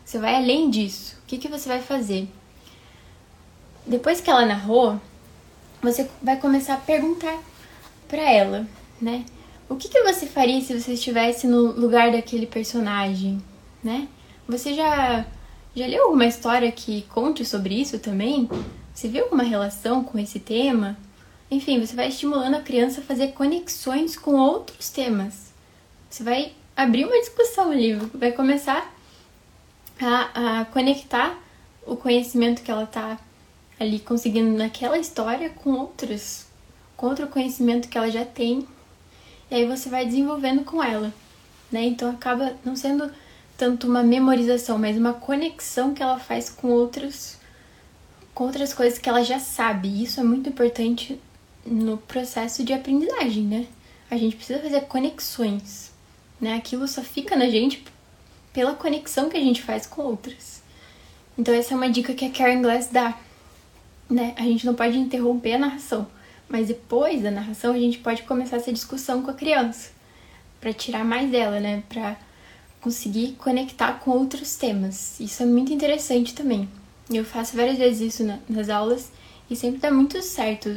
Você 0.03 0.19
vai 0.19 0.35
além 0.35 0.69
disso. 0.69 1.17
O 1.23 1.25
que, 1.27 1.37
que 1.37 1.47
você 1.47 1.67
vai 1.67 1.81
fazer? 1.81 2.27
Depois 3.85 4.21
que 4.21 4.29
ela 4.29 4.45
narrou, 4.45 4.99
você 5.81 6.09
vai 6.21 6.37
começar 6.37 6.75
a 6.75 6.77
perguntar 6.77 7.37
para 8.07 8.21
ela, 8.21 8.67
né? 9.01 9.25
O 9.67 9.75
que, 9.75 9.89
que 9.89 10.03
você 10.03 10.27
faria 10.27 10.61
se 10.61 10.79
você 10.79 10.93
estivesse 10.93 11.47
no 11.47 11.71
lugar 11.71 12.11
daquele 12.11 12.45
personagem, 12.45 13.41
né? 13.83 14.07
Você 14.47 14.73
já 14.73 15.25
já 15.75 15.87
leu 15.87 16.03
alguma 16.03 16.25
história 16.25 16.71
que 16.71 17.01
conte 17.13 17.43
sobre 17.43 17.75
isso 17.75 17.99
também? 17.99 18.47
Você 18.93 19.09
viu 19.09 19.25
alguma 19.25 19.43
relação 19.43 20.03
com 20.03 20.17
esse 20.17 20.39
tema? 20.39 20.97
Enfim, 21.49 21.79
você 21.79 21.95
vai 21.95 22.07
estimulando 22.07 22.55
a 22.55 22.61
criança 22.61 23.01
a 23.01 23.03
fazer 23.03 23.33
conexões 23.33 24.17
com 24.17 24.35
outros 24.35 24.89
temas. 24.89 25.53
Você 26.09 26.23
vai 26.23 26.53
abrir 26.75 27.05
uma 27.05 27.19
discussão 27.19 27.71
ali, 27.71 27.93
vai 28.13 28.31
começar 28.31 28.93
a, 30.01 30.61
a 30.61 30.65
conectar 30.65 31.37
o 31.85 31.95
conhecimento 31.95 32.61
que 32.61 32.71
ela 32.71 32.83
está 32.83 33.19
ali 33.79 33.99
conseguindo 33.99 34.57
naquela 34.57 34.97
história 34.97 35.49
com 35.49 35.71
outros, 35.73 36.45
com 36.97 37.07
outro 37.07 37.27
conhecimento 37.27 37.87
que 37.87 37.97
ela 37.97 38.09
já 38.09 38.25
tem, 38.25 38.67
e 39.49 39.55
aí 39.55 39.65
você 39.67 39.89
vai 39.89 40.05
desenvolvendo 40.05 40.63
com 40.63 40.83
ela, 40.83 41.13
né? 41.71 41.83
Então 41.85 42.09
acaba 42.09 42.55
não 42.63 42.75
sendo 42.75 43.11
tanto 43.57 43.87
uma 43.87 44.01
memorização, 44.01 44.77
mas 44.77 44.97
uma 44.97 45.13
conexão 45.13 45.93
que 45.93 46.01
ela 46.01 46.19
faz 46.19 46.49
com 46.49 46.69
outros 46.69 47.37
com 48.33 48.43
outras 48.43 48.73
coisas 48.73 48.99
que 48.99 49.07
ela 49.07 49.23
já 49.23 49.39
sabe. 49.39 50.03
Isso 50.03 50.19
é 50.19 50.23
muito 50.23 50.49
importante 50.49 51.21
no 51.65 51.97
processo 51.97 52.63
de 52.63 52.73
aprendizagem, 52.73 53.43
né? 53.43 53.67
A 54.09 54.17
gente 54.17 54.35
precisa 54.35 54.59
fazer 54.59 54.81
conexões 54.81 55.95
né? 56.39 56.55
Aquilo 56.55 56.87
só 56.87 57.01
fica 57.01 57.35
na 57.35 57.49
gente 57.49 57.83
pela 58.53 58.73
conexão 58.73 59.29
que 59.29 59.37
a 59.37 59.41
gente 59.41 59.61
faz 59.61 59.85
com 59.85 60.01
outras. 60.01 60.61
Então 61.37 61.53
essa 61.53 61.73
é 61.73 61.77
uma 61.77 61.89
dica 61.89 62.13
que 62.13 62.25
a 62.25 62.29
Karen 62.29 62.61
Glass 62.61 62.87
dá, 62.87 63.17
né? 64.09 64.33
A 64.37 64.43
gente 64.43 64.65
não 64.65 64.73
pode 64.73 64.97
interromper 64.97 65.53
a 65.53 65.59
narração, 65.59 66.07
mas 66.47 66.67
depois 66.67 67.21
da 67.21 67.31
narração 67.31 67.73
a 67.73 67.79
gente 67.79 67.97
pode 67.97 68.23
começar 68.23 68.57
essa 68.57 68.71
discussão 68.71 69.21
com 69.21 69.31
a 69.31 69.33
criança 69.33 69.91
para 70.61 70.73
tirar 70.73 71.03
mais 71.03 71.29
dela, 71.29 71.59
né? 71.59 71.83
Para 71.89 72.15
conseguir 72.79 73.33
conectar 73.33 73.93
com 73.93 74.11
outros 74.11 74.55
temas. 74.55 75.19
Isso 75.19 75.43
é 75.43 75.45
muito 75.45 75.73
interessante 75.73 76.33
também. 76.33 76.69
Eu 77.09 77.25
faço 77.25 77.55
várias 77.55 77.77
vezes 77.77 78.13
isso 78.13 78.39
nas 78.47 78.69
aulas 78.69 79.11
e 79.49 79.55
sempre 79.55 79.79
dá 79.79 79.91
muito 79.91 80.21
certo. 80.21 80.69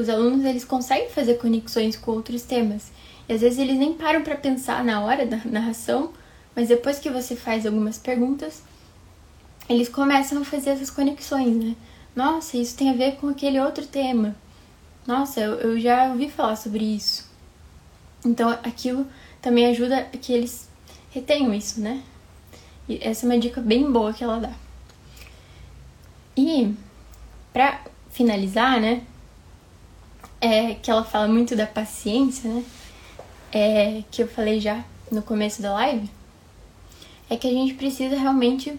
Os 0.00 0.08
alunos 0.08 0.46
eles 0.46 0.64
conseguem 0.64 1.10
fazer 1.10 1.34
conexões 1.34 1.94
com 1.94 2.12
outros 2.12 2.40
temas. 2.40 2.90
E 3.28 3.34
às 3.34 3.42
vezes 3.42 3.58
eles 3.58 3.76
nem 3.76 3.92
param 3.92 4.22
para 4.22 4.34
pensar 4.34 4.82
na 4.82 5.02
hora 5.02 5.26
da 5.26 5.36
narração, 5.44 6.14
mas 6.56 6.68
depois 6.68 6.98
que 6.98 7.10
você 7.10 7.36
faz 7.36 7.66
algumas 7.66 7.98
perguntas, 7.98 8.62
eles 9.68 9.90
começam 9.90 10.40
a 10.40 10.44
fazer 10.44 10.70
essas 10.70 10.88
conexões, 10.88 11.54
né? 11.54 11.76
Nossa, 12.16 12.56
isso 12.56 12.78
tem 12.78 12.88
a 12.88 12.94
ver 12.94 13.16
com 13.16 13.28
aquele 13.28 13.60
outro 13.60 13.86
tema. 13.86 14.34
Nossa, 15.06 15.38
eu, 15.38 15.56
eu 15.56 15.78
já 15.78 16.08
ouvi 16.12 16.30
falar 16.30 16.56
sobre 16.56 16.82
isso. 16.82 17.30
Então 18.24 18.48
aquilo 18.48 19.06
também 19.42 19.66
ajuda 19.66 20.04
que 20.04 20.32
eles 20.32 20.66
retenham 21.10 21.52
isso, 21.52 21.78
né? 21.78 22.02
E 22.88 22.98
essa 23.02 23.26
é 23.26 23.28
uma 23.28 23.38
dica 23.38 23.60
bem 23.60 23.92
boa 23.92 24.14
que 24.14 24.24
ela 24.24 24.40
dá. 24.40 24.52
E 26.34 26.74
para 27.52 27.82
finalizar, 28.08 28.80
né? 28.80 29.02
É 30.40 30.74
que 30.74 30.90
ela 30.90 31.04
fala 31.04 31.28
muito 31.28 31.54
da 31.54 31.66
paciência, 31.66 32.48
né? 32.50 32.64
é, 33.52 34.02
que 34.10 34.22
eu 34.22 34.28
falei 34.28 34.60
já 34.60 34.84
no 35.10 35.22
começo 35.22 35.60
da 35.60 35.72
live 35.72 36.08
é 37.28 37.36
que 37.36 37.46
a 37.46 37.50
gente 37.50 37.74
precisa 37.74 38.16
realmente 38.16 38.78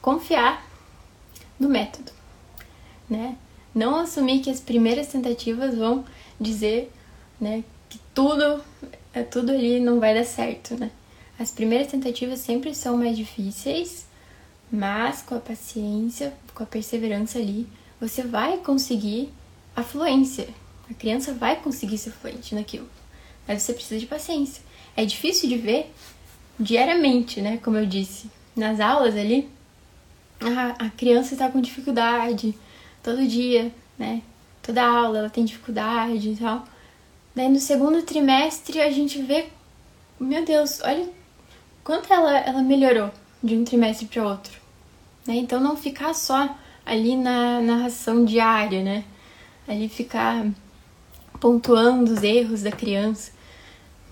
confiar 0.00 0.64
no 1.58 1.68
método, 1.68 2.12
né? 3.08 3.36
Não 3.74 3.96
assumir 3.96 4.40
que 4.40 4.50
as 4.50 4.60
primeiras 4.60 5.08
tentativas 5.08 5.74
vão 5.74 6.04
dizer, 6.40 6.92
né, 7.40 7.64
que 7.88 7.98
tudo, 8.14 8.62
é 9.12 9.22
tudo 9.22 9.50
ali 9.50 9.80
não 9.80 9.98
vai 9.98 10.14
dar 10.14 10.24
certo, 10.24 10.76
né? 10.76 10.90
As 11.38 11.50
primeiras 11.50 11.88
tentativas 11.88 12.38
sempre 12.38 12.74
são 12.74 12.96
mais 12.96 13.16
difíceis, 13.16 14.06
mas 14.70 15.22
com 15.22 15.34
a 15.34 15.40
paciência, 15.40 16.32
com 16.54 16.62
a 16.62 16.66
perseverança 16.66 17.38
ali, 17.38 17.66
você 18.00 18.22
vai 18.22 18.58
conseguir 18.58 19.32
a 19.74 19.82
fluência. 19.82 20.48
A 20.90 20.94
criança 20.94 21.32
vai 21.32 21.56
conseguir 21.56 21.98
ser 21.98 22.10
fluente 22.10 22.54
naquilo. 22.54 22.88
Mas 23.46 23.62
você 23.62 23.72
precisa 23.72 23.98
de 23.98 24.06
paciência. 24.06 24.62
É 24.96 25.04
difícil 25.04 25.48
de 25.48 25.56
ver 25.56 25.92
diariamente, 26.58 27.40
né? 27.40 27.58
Como 27.62 27.76
eu 27.76 27.86
disse, 27.86 28.30
nas 28.54 28.80
aulas 28.80 29.16
ali, 29.16 29.48
a, 30.40 30.86
a 30.86 30.90
criança 30.90 31.34
está 31.34 31.48
com 31.48 31.60
dificuldade 31.60 32.54
todo 33.02 33.26
dia, 33.26 33.72
né? 33.98 34.22
Toda 34.62 34.84
aula 34.84 35.18
ela 35.18 35.30
tem 35.30 35.44
dificuldade 35.44 36.30
e 36.30 36.36
tal. 36.36 36.64
Daí 37.34 37.48
no 37.48 37.58
segundo 37.58 38.02
trimestre 38.02 38.80
a 38.80 38.90
gente 38.90 39.20
vê, 39.22 39.46
meu 40.20 40.44
Deus, 40.44 40.80
olha 40.82 41.08
quanto 41.82 42.12
ela, 42.12 42.38
ela 42.38 42.62
melhorou 42.62 43.10
de 43.42 43.56
um 43.56 43.64
trimestre 43.64 44.06
para 44.06 44.22
outro. 44.22 44.52
Né? 45.26 45.36
Então 45.36 45.60
não 45.60 45.76
ficar 45.76 46.14
só 46.14 46.56
ali 46.84 47.16
na 47.16 47.60
narração 47.60 48.24
diária, 48.24 48.82
né? 48.82 49.04
Ali 49.66 49.88
ficar 49.88 50.46
pontuando 51.40 52.12
os 52.12 52.22
erros 52.22 52.62
da 52.62 52.70
criança, 52.70 53.32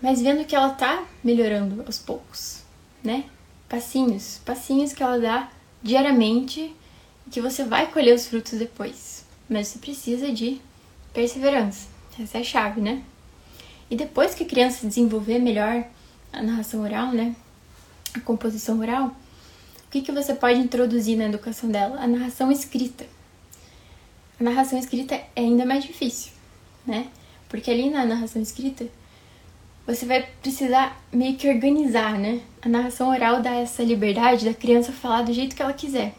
mas 0.02 0.20
vendo 0.20 0.44
que 0.44 0.54
ela 0.54 0.70
tá 0.70 1.04
melhorando 1.22 1.82
aos 1.86 1.98
poucos, 1.98 2.62
né? 3.02 3.24
Passinhos, 3.68 4.40
passinhos 4.44 4.92
que 4.92 5.02
ela 5.02 5.18
dá 5.18 5.48
diariamente 5.82 6.74
e 7.26 7.30
que 7.30 7.40
você 7.40 7.64
vai 7.64 7.90
colher 7.90 8.14
os 8.14 8.26
frutos 8.26 8.58
depois. 8.58 9.24
Mas 9.48 9.68
você 9.68 9.78
precisa 9.78 10.32
de 10.32 10.60
perseverança. 11.12 11.88
Essa 12.18 12.38
é 12.38 12.40
a 12.40 12.44
chave, 12.44 12.80
né? 12.80 13.02
E 13.90 13.96
depois 13.96 14.34
que 14.34 14.44
a 14.44 14.46
criança 14.46 14.86
desenvolver 14.86 15.38
melhor 15.38 15.84
a 16.32 16.42
narração 16.42 16.82
oral, 16.82 17.12
né? 17.12 17.34
A 18.14 18.20
composição 18.20 18.78
oral, 18.80 19.14
o 19.86 19.90
que, 19.90 20.02
que 20.02 20.12
você 20.12 20.34
pode 20.34 20.58
introduzir 20.58 21.16
na 21.16 21.24
educação 21.24 21.68
dela? 21.68 22.00
A 22.00 22.06
narração 22.06 22.50
escrita. 22.52 23.04
A 24.38 24.44
narração 24.44 24.78
escrita 24.78 25.14
é 25.14 25.30
ainda 25.36 25.66
mais 25.66 25.84
difícil, 25.84 26.32
né? 26.86 27.08
Porque 27.48 27.70
ali 27.70 27.90
na 27.90 28.04
narração 28.04 28.40
escrita, 28.40 28.86
você 29.86 30.06
vai 30.06 30.22
precisar 30.40 31.00
meio 31.12 31.36
que 31.36 31.48
organizar, 31.48 32.18
né? 32.18 32.40
A 32.62 32.68
narração 32.68 33.08
oral 33.08 33.42
dá 33.42 33.54
essa 33.54 33.82
liberdade 33.82 34.44
da 34.44 34.54
criança 34.54 34.92
falar 34.92 35.22
do 35.22 35.32
jeito 35.32 35.56
que 35.56 35.62
ela 35.62 35.72
quiser, 35.72 36.14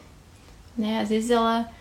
né? 0.77 0.99
Às 0.99 1.09
vezes 1.09 1.29
ela, 1.29 1.71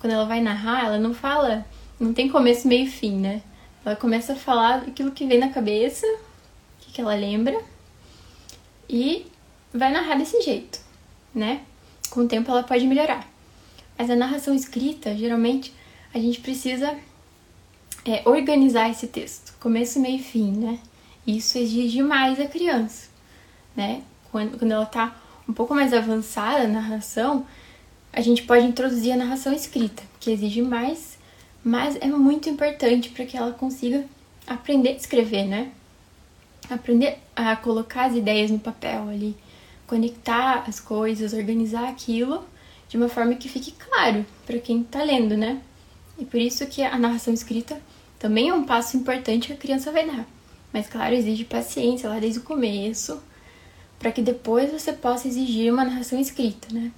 quando 0.00 0.12
ela 0.12 0.24
vai 0.24 0.40
narrar, 0.40 0.86
ela 0.86 0.98
não 0.98 1.14
fala, 1.14 1.64
não 2.00 2.12
tem 2.12 2.28
começo, 2.28 2.66
meio 2.66 2.86
e 2.86 2.90
fim, 2.90 3.16
né? 3.16 3.42
Ela 3.84 3.94
começa 3.94 4.32
a 4.32 4.36
falar 4.36 4.82
aquilo 4.82 5.12
que 5.12 5.26
vem 5.26 5.38
na 5.38 5.50
cabeça, 5.50 6.06
o 6.06 6.92
que 6.92 7.00
ela 7.00 7.14
lembra, 7.14 7.60
e 8.88 9.26
vai 9.72 9.92
narrar 9.92 10.16
desse 10.16 10.40
jeito, 10.42 10.80
né? 11.34 11.60
Com 12.10 12.22
o 12.22 12.28
tempo 12.28 12.50
ela 12.50 12.62
pode 12.62 12.86
melhorar. 12.86 13.28
Mas 13.96 14.10
a 14.10 14.16
narração 14.16 14.54
escrita, 14.54 15.14
geralmente, 15.16 15.72
a 16.12 16.18
gente 16.18 16.40
precisa 16.40 16.96
é, 18.06 18.22
organizar 18.24 18.88
esse 18.88 19.08
texto, 19.08 19.54
começo, 19.58 19.98
meio 19.98 20.16
e 20.16 20.22
fim, 20.22 20.52
né? 20.52 20.78
Isso 21.26 21.58
exige 21.58 22.02
mais 22.02 22.38
a 22.38 22.46
criança, 22.46 23.08
né? 23.74 24.02
Quando, 24.30 24.56
quando 24.58 24.70
ela 24.70 24.84
está 24.84 25.16
um 25.48 25.52
pouco 25.52 25.74
mais 25.74 25.92
avançada 25.92 26.68
na 26.68 26.80
narração, 26.80 27.44
a 28.12 28.20
gente 28.20 28.44
pode 28.44 28.64
introduzir 28.64 29.12
a 29.12 29.16
narração 29.16 29.52
escrita, 29.52 30.02
que 30.20 30.30
exige 30.30 30.62
mais, 30.62 31.18
mas 31.64 31.96
é 31.96 32.06
muito 32.06 32.48
importante 32.48 33.08
para 33.08 33.26
que 33.26 33.36
ela 33.36 33.52
consiga 33.52 34.04
aprender 34.46 34.90
a 34.90 34.92
escrever, 34.92 35.44
né? 35.44 35.72
Aprender 36.70 37.18
a 37.34 37.56
colocar 37.56 38.04
as 38.04 38.14
ideias 38.14 38.50
no 38.50 38.58
papel 38.58 39.08
ali, 39.08 39.36
conectar 39.86 40.64
as 40.68 40.78
coisas, 40.78 41.32
organizar 41.32 41.88
aquilo 41.88 42.44
de 42.88 42.96
uma 42.96 43.08
forma 43.08 43.34
que 43.34 43.48
fique 43.48 43.72
claro 43.72 44.24
para 44.46 44.58
quem 44.60 44.82
está 44.82 45.02
lendo, 45.02 45.36
né? 45.36 45.60
E 46.18 46.24
por 46.24 46.40
isso 46.40 46.64
que 46.66 46.82
a 46.82 46.96
narração 46.96 47.34
escrita 47.34 47.80
também 48.26 48.48
é 48.48 48.54
um 48.54 48.64
passo 48.64 48.96
importante 48.96 49.46
que 49.46 49.52
a 49.52 49.56
criança 49.56 49.92
vai 49.92 50.04
dar. 50.04 50.26
Mas 50.72 50.88
claro, 50.88 51.14
exige 51.14 51.44
paciência 51.44 52.08
lá 52.08 52.18
desde 52.18 52.40
o 52.40 52.42
começo, 52.42 53.22
para 54.00 54.10
que 54.10 54.20
depois 54.20 54.72
você 54.72 54.92
possa 54.92 55.28
exigir 55.28 55.72
uma 55.72 55.84
narração 55.84 56.18
escrita, 56.18 56.66
né? 56.74 56.90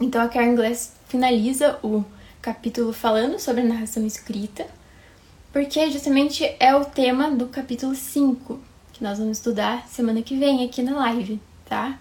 Então 0.00 0.22
a 0.22 0.28
Karen 0.28 0.54
Glass 0.54 0.94
finaliza 1.08 1.78
o 1.82 2.02
capítulo 2.40 2.90
falando 2.90 3.38
sobre 3.38 3.60
a 3.60 3.66
narração 3.66 4.06
escrita, 4.06 4.66
porque 5.52 5.90
justamente 5.90 6.42
é 6.58 6.74
o 6.74 6.86
tema 6.86 7.30
do 7.30 7.48
capítulo 7.48 7.94
5, 7.94 8.58
que 8.94 9.04
nós 9.04 9.18
vamos 9.18 9.36
estudar 9.36 9.86
semana 9.88 10.22
que 10.22 10.38
vem 10.38 10.64
aqui 10.64 10.82
na 10.82 10.96
live, 10.96 11.38
tá? 11.66 11.98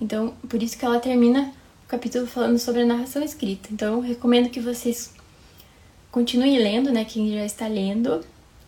Então, 0.00 0.32
por 0.48 0.62
isso 0.62 0.78
que 0.78 0.84
ela 0.84 1.00
termina 1.00 1.52
o 1.84 1.88
capítulo 1.88 2.24
falando 2.24 2.56
sobre 2.60 2.82
a 2.82 2.86
narração 2.86 3.20
escrita. 3.20 3.70
Então, 3.72 3.94
eu 3.94 4.00
recomendo 4.00 4.48
que 4.48 4.60
vocês 4.60 5.17
continue 6.10 6.58
lendo, 6.58 6.92
né? 6.92 7.04
Quem 7.04 7.32
já 7.32 7.44
está 7.44 7.66
lendo. 7.66 8.24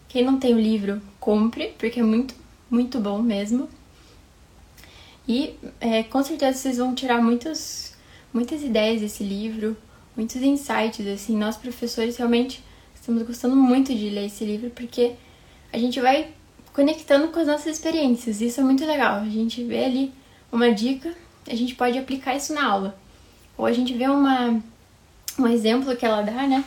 Quem 0.09 0.25
não 0.25 0.41
tem 0.41 0.53
o 0.53 0.61
livro, 0.61 1.01
compre, 1.21 1.73
porque 1.79 2.01
é 2.01 2.03
muito, 2.03 2.35
muito 2.69 2.99
bom 2.99 3.23
mesmo. 3.23 3.69
E 5.27 5.55
é, 5.81 6.03
com 6.03 6.21
certeza 6.23 6.59
vocês 6.59 6.79
vão 6.79 6.95
tirar 6.97 7.23
muitos, 7.23 7.95
muitas 8.33 8.61
ideias 8.65 9.01
desse 9.01 9.23
livro, 9.23 9.77
muitos 10.17 10.43
insights, 10.43 11.07
assim. 11.07 11.37
Nós, 11.37 11.57
professores, 11.57 12.17
realmente 12.17 12.61
estamos 12.93 13.23
gostando 13.23 13.55
muito 13.55 13.95
de 13.95 14.11
ler 14.11 14.27
esse 14.27 14.45
livro, 14.45 14.71
porque 14.71 15.13
a 15.73 15.79
gente 15.79 16.01
vai 16.01 16.33
conectando 16.73 17.29
com 17.29 17.39
as 17.39 17.47
nossas 17.47 17.77
experiências. 17.77 18.41
Isso 18.41 18.61
é 18.61 18.65
muito 18.65 18.85
legal. 18.85 19.21
A 19.21 19.29
gente 19.29 19.63
vê 19.63 19.85
ali 19.85 20.13
uma 20.51 20.73
dica, 20.73 21.15
a 21.47 21.55
gente 21.55 21.77
pode 21.77 21.97
aplicar 21.97 22.35
isso 22.35 22.53
na 22.53 22.67
aula. 22.67 22.99
Ou 23.57 23.65
a 23.65 23.73
gente 23.73 23.95
vê 23.95 24.09
uma, 24.09 24.61
um 25.39 25.47
exemplo 25.47 25.95
que 25.97 26.05
ela 26.05 26.23
dá, 26.23 26.49
né? 26.49 26.65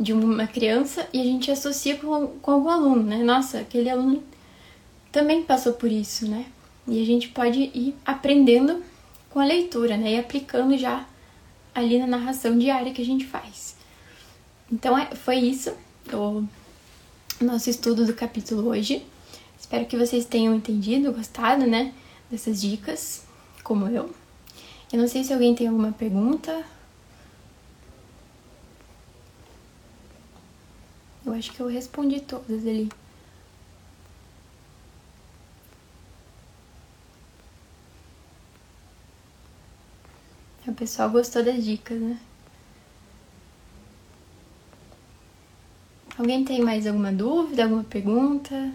De 0.00 0.14
uma 0.14 0.46
criança 0.46 1.06
e 1.12 1.20
a 1.20 1.24
gente 1.24 1.50
associa 1.50 1.96
com, 1.96 2.28
com 2.40 2.50
algum 2.50 2.70
aluno, 2.70 3.02
né? 3.02 3.22
Nossa, 3.22 3.60
aquele 3.60 3.90
aluno 3.90 4.22
também 5.12 5.42
passou 5.42 5.74
por 5.74 5.92
isso, 5.92 6.26
né? 6.26 6.46
E 6.88 7.02
a 7.02 7.04
gente 7.04 7.28
pode 7.28 7.70
ir 7.74 7.94
aprendendo 8.04 8.82
com 9.28 9.38
a 9.38 9.44
leitura, 9.44 9.98
né? 9.98 10.14
E 10.14 10.18
aplicando 10.18 10.76
já 10.78 11.06
ali 11.74 11.98
na 11.98 12.06
narração 12.06 12.58
diária 12.58 12.92
que 12.94 13.02
a 13.02 13.04
gente 13.04 13.26
faz. 13.26 13.76
Então 14.72 14.96
é, 14.96 15.14
foi 15.14 15.36
isso 15.36 15.72
o 16.12 16.44
nosso 17.38 17.68
estudo 17.68 18.06
do 18.06 18.14
capítulo 18.14 18.68
hoje. 18.70 19.04
Espero 19.58 19.84
que 19.84 19.98
vocês 19.98 20.24
tenham 20.24 20.54
entendido, 20.54 21.12
gostado, 21.12 21.66
né? 21.66 21.92
Dessas 22.30 22.62
dicas, 22.62 23.24
como 23.62 23.86
eu. 23.86 24.10
Eu 24.90 24.98
não 24.98 25.06
sei 25.06 25.22
se 25.22 25.32
alguém 25.32 25.54
tem 25.54 25.68
alguma 25.68 25.92
pergunta 25.92 26.64
Eu 31.30 31.36
acho 31.36 31.52
que 31.52 31.60
eu 31.60 31.68
respondi 31.68 32.20
todas 32.20 32.66
ali. 32.66 32.88
O 40.66 40.72
pessoal 40.74 41.08
gostou 41.08 41.44
das 41.44 41.64
dicas, 41.64 42.00
né? 42.00 42.18
Alguém 46.18 46.44
tem 46.44 46.60
mais 46.62 46.84
alguma 46.84 47.12
dúvida, 47.12 47.62
alguma 47.62 47.84
pergunta? 47.84 48.72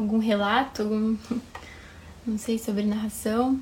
Algum 0.00 0.18
relato, 0.18 0.82
algum, 0.82 1.16
não 2.26 2.38
sei, 2.38 2.58
sobre 2.58 2.84
narração. 2.84 3.60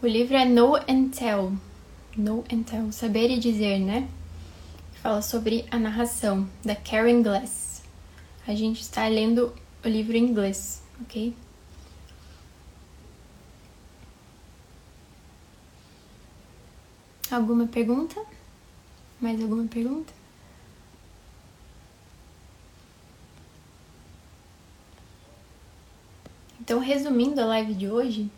O 0.00 0.06
livro 0.06 0.36
é 0.36 0.44
Know 0.44 0.76
and 0.76 1.08
Tell. 1.08 1.52
Know 2.16 2.44
and 2.52 2.62
Tell, 2.62 2.92
saber 2.92 3.30
e 3.30 3.38
dizer, 3.38 3.80
né? 3.80 4.08
Fala 5.02 5.20
sobre 5.22 5.66
a 5.70 5.78
narração 5.78 6.48
da 6.64 6.74
Karen 6.74 7.22
Glass. 7.22 7.82
A 8.46 8.54
gente 8.54 8.80
está 8.80 9.06
lendo 9.08 9.52
o 9.84 9.88
livro 9.88 10.16
em 10.16 10.24
inglês, 10.24 10.82
ok? 11.02 11.34
Alguma 17.30 17.66
pergunta? 17.66 18.24
Mais 19.20 19.40
alguma 19.40 19.66
pergunta? 19.66 20.17
Então, 26.68 26.80
resumindo 26.80 27.40
a 27.40 27.46
live 27.46 27.72
de 27.72 27.88
hoje, 27.88 28.30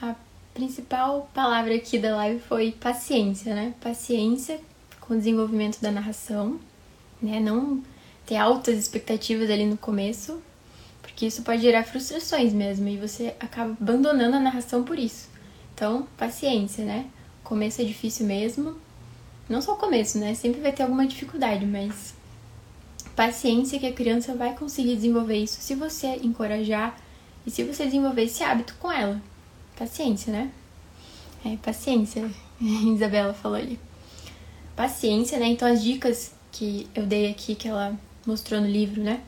a 0.00 0.14
principal 0.54 1.28
palavra 1.34 1.74
aqui 1.74 1.98
da 1.98 2.14
live 2.14 2.38
foi 2.38 2.70
paciência, 2.70 3.52
né? 3.52 3.74
Paciência 3.80 4.60
com 5.00 5.14
o 5.14 5.16
desenvolvimento 5.16 5.80
da 5.80 5.90
narração, 5.90 6.60
né? 7.20 7.40
Não 7.40 7.82
ter 8.24 8.36
altas 8.36 8.78
expectativas 8.78 9.50
ali 9.50 9.66
no 9.66 9.76
começo, 9.76 10.40
porque 11.02 11.26
isso 11.26 11.42
pode 11.42 11.62
gerar 11.62 11.82
frustrações 11.82 12.52
mesmo 12.52 12.86
e 12.86 12.96
você 12.96 13.34
acaba 13.40 13.72
abandonando 13.72 14.36
a 14.36 14.40
narração 14.40 14.84
por 14.84 15.00
isso. 15.00 15.28
Então, 15.74 16.06
paciência, 16.16 16.84
né? 16.84 17.06
O 17.40 17.48
começo 17.48 17.82
é 17.82 17.84
difícil 17.84 18.24
mesmo. 18.24 18.76
Não 19.48 19.60
só 19.60 19.72
o 19.72 19.78
começo, 19.78 20.16
né? 20.16 20.32
Sempre 20.32 20.60
vai 20.60 20.70
ter 20.70 20.84
alguma 20.84 21.08
dificuldade, 21.08 21.66
mas 21.66 22.14
paciência 23.18 23.80
que 23.80 23.86
a 23.88 23.92
criança 23.92 24.32
vai 24.36 24.54
conseguir 24.54 24.94
desenvolver 24.94 25.38
isso 25.38 25.60
se 25.60 25.74
você 25.74 26.06
encorajar 26.22 26.96
e 27.44 27.50
se 27.50 27.64
você 27.64 27.84
desenvolver 27.84 28.22
esse 28.22 28.44
hábito 28.44 28.76
com 28.78 28.92
ela. 28.92 29.20
Paciência, 29.76 30.32
né? 30.32 30.52
É, 31.44 31.56
paciência, 31.56 32.30
Isabela 32.62 33.34
falou 33.34 33.58
ali. 33.58 33.76
Paciência, 34.76 35.36
né? 35.36 35.46
Então 35.48 35.66
as 35.66 35.82
dicas 35.82 36.32
que 36.52 36.88
eu 36.94 37.06
dei 37.06 37.28
aqui, 37.28 37.56
que 37.56 37.66
ela 37.66 37.98
mostrou 38.24 38.60
no 38.60 38.68
livro, 38.68 39.02
né? 39.02 39.20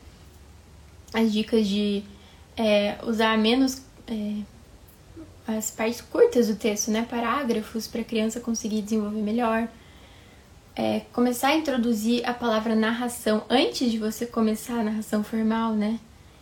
As 1.13 1.33
dicas 1.33 1.67
de 1.67 2.05
é, 2.57 2.97
usar 3.03 3.37
menos 3.37 3.83
é, 4.07 4.37
as 5.49 5.73
partes 5.73 6.01
curtas 6.01 6.47
do 6.47 6.55
texto, 6.55 6.93
né? 6.93 7.05
Parágrafos 7.11 7.89
para 7.89 8.03
a 8.03 8.05
criança 8.05 8.39
conseguir 8.39 8.83
desenvolver 8.83 9.21
melhor. 9.21 9.69
É, 10.83 11.01
começar 11.13 11.49
a 11.49 11.57
introduzir 11.57 12.27
a 12.27 12.33
palavra 12.33 12.75
narração 12.75 13.45
antes 13.51 13.91
de 13.91 13.99
você 13.99 14.25
começar 14.25 14.81
a 14.81 14.83
narração 14.83 15.23
formal, 15.23 15.75
né? 15.75 16.01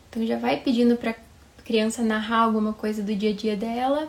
Então 0.09 0.25
já 0.25 0.39
vai 0.39 0.61
pedindo 0.61 0.97
para 0.97 1.17
criança 1.65 2.05
narrar 2.05 2.43
alguma 2.43 2.73
coisa 2.73 3.03
do 3.03 3.13
dia 3.17 3.31
a 3.31 3.33
dia 3.33 3.57
dela, 3.57 4.09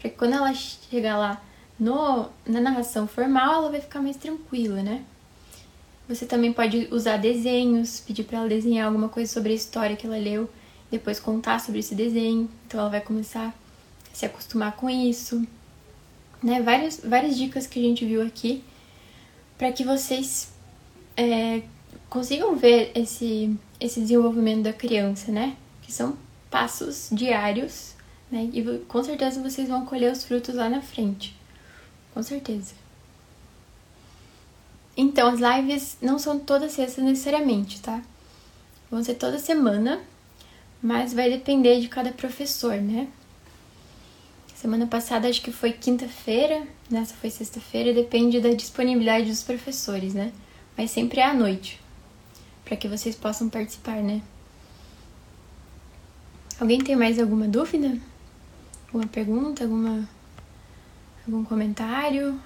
para 0.00 0.08
que 0.08 0.16
quando 0.16 0.32
ela 0.32 0.54
chegar 0.54 1.18
lá 1.18 1.42
no, 1.78 2.30
na 2.46 2.62
narração 2.62 3.06
formal, 3.06 3.56
ela 3.56 3.70
vai 3.70 3.82
ficar 3.82 4.00
mais 4.00 4.16
tranquila, 4.16 4.82
né? 4.82 5.04
Você 6.08 6.24
também 6.24 6.50
pode 6.50 6.88
usar 6.90 7.18
desenhos, 7.18 8.00
pedir 8.00 8.24
para 8.24 8.38
ela 8.38 8.48
desenhar 8.48 8.86
alguma 8.86 9.10
coisa 9.10 9.30
sobre 9.30 9.52
a 9.52 9.56
história 9.56 9.96
que 9.96 10.06
ela 10.06 10.16
leu, 10.16 10.48
depois 10.90 11.20
contar 11.20 11.60
sobre 11.60 11.80
esse 11.80 11.94
desenho. 11.94 12.48
Então 12.66 12.80
ela 12.80 12.88
vai 12.88 13.02
começar 13.02 13.48
a 13.48 14.14
se 14.14 14.24
acostumar 14.24 14.76
com 14.76 14.88
isso. 14.88 15.46
Né? 16.42 16.62
Várias, 16.62 17.02
várias 17.04 17.36
dicas 17.36 17.66
que 17.66 17.78
a 17.78 17.82
gente 17.82 18.06
viu 18.06 18.22
aqui 18.22 18.64
para 19.58 19.72
que 19.72 19.84
vocês 19.84 20.50
é, 21.16 21.62
consigam 22.08 22.56
ver 22.56 22.92
esse, 22.94 23.54
esse 23.80 24.00
desenvolvimento 24.00 24.62
da 24.62 24.72
criança, 24.72 25.32
né? 25.32 25.56
Que 25.82 25.92
são 25.92 26.16
passos 26.48 27.08
diários, 27.12 27.94
né? 28.30 28.48
E 28.52 28.62
com 28.86 29.02
certeza 29.02 29.42
vocês 29.42 29.68
vão 29.68 29.84
colher 29.84 30.12
os 30.12 30.24
frutos 30.24 30.54
lá 30.54 30.68
na 30.68 30.80
frente. 30.80 31.36
Com 32.14 32.22
certeza. 32.22 32.74
Então, 34.96 35.28
as 35.28 35.40
lives 35.40 35.96
não 36.00 36.18
são 36.18 36.38
todas 36.38 36.72
sextas 36.72 37.04
necessariamente, 37.04 37.80
tá? 37.80 38.02
Vão 38.90 39.02
ser 39.04 39.14
toda 39.14 39.38
semana, 39.38 40.00
mas 40.82 41.12
vai 41.12 41.30
depender 41.30 41.80
de 41.80 41.88
cada 41.88 42.10
professor, 42.10 42.76
né? 42.76 43.08
Semana 44.60 44.88
passada 44.88 45.28
acho 45.28 45.40
que 45.40 45.52
foi 45.52 45.70
quinta-feira, 45.72 46.66
nessa 46.90 47.14
foi 47.14 47.30
sexta-feira, 47.30 47.94
depende 47.94 48.40
da 48.40 48.48
disponibilidade 48.50 49.26
dos 49.26 49.40
professores, 49.40 50.14
né? 50.14 50.32
Mas 50.76 50.90
sempre 50.90 51.20
é 51.20 51.26
à 51.26 51.32
noite, 51.32 51.80
para 52.64 52.76
que 52.76 52.88
vocês 52.88 53.14
possam 53.14 53.48
participar, 53.48 54.02
né? 54.02 54.20
Alguém 56.58 56.80
tem 56.80 56.96
mais 56.96 57.20
alguma 57.20 57.46
dúvida? 57.46 58.00
Alguma 58.88 59.06
pergunta? 59.06 59.62
Alguma 59.62 60.08
algum 61.24 61.44
comentário? 61.44 62.40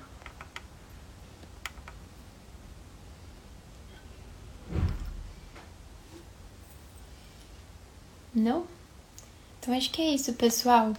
Não? 8.34 8.66
Então 9.58 9.74
acho 9.74 9.90
que 9.90 10.02
é 10.02 10.14
isso, 10.14 10.34
pessoal. 10.34 10.92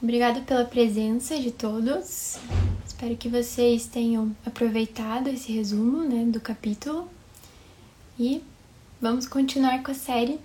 Obrigada 0.00 0.40
pela 0.42 0.64
presença 0.64 1.36
de 1.40 1.50
todos. 1.50 2.38
Espero 2.86 3.16
que 3.16 3.28
vocês 3.28 3.86
tenham 3.86 4.34
aproveitado 4.46 5.28
esse 5.28 5.50
resumo 5.50 6.04
né, 6.04 6.24
do 6.24 6.40
capítulo. 6.40 7.08
E 8.16 8.40
vamos 9.00 9.26
continuar 9.26 9.82
com 9.82 9.90
a 9.90 9.94
série 9.94 10.38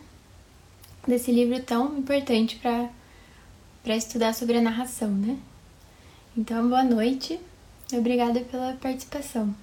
desse 1.07 1.31
livro 1.31 1.61
tão 1.61 1.99
importante 1.99 2.59
para 2.59 3.95
estudar 3.95 4.33
sobre 4.33 4.57
a 4.57 4.61
narração, 4.61 5.11
né? 5.11 5.37
Então, 6.35 6.67
boa 6.67 6.83
noite 6.83 7.39
obrigada 7.91 8.39
pela 8.39 8.73
participação. 8.73 9.53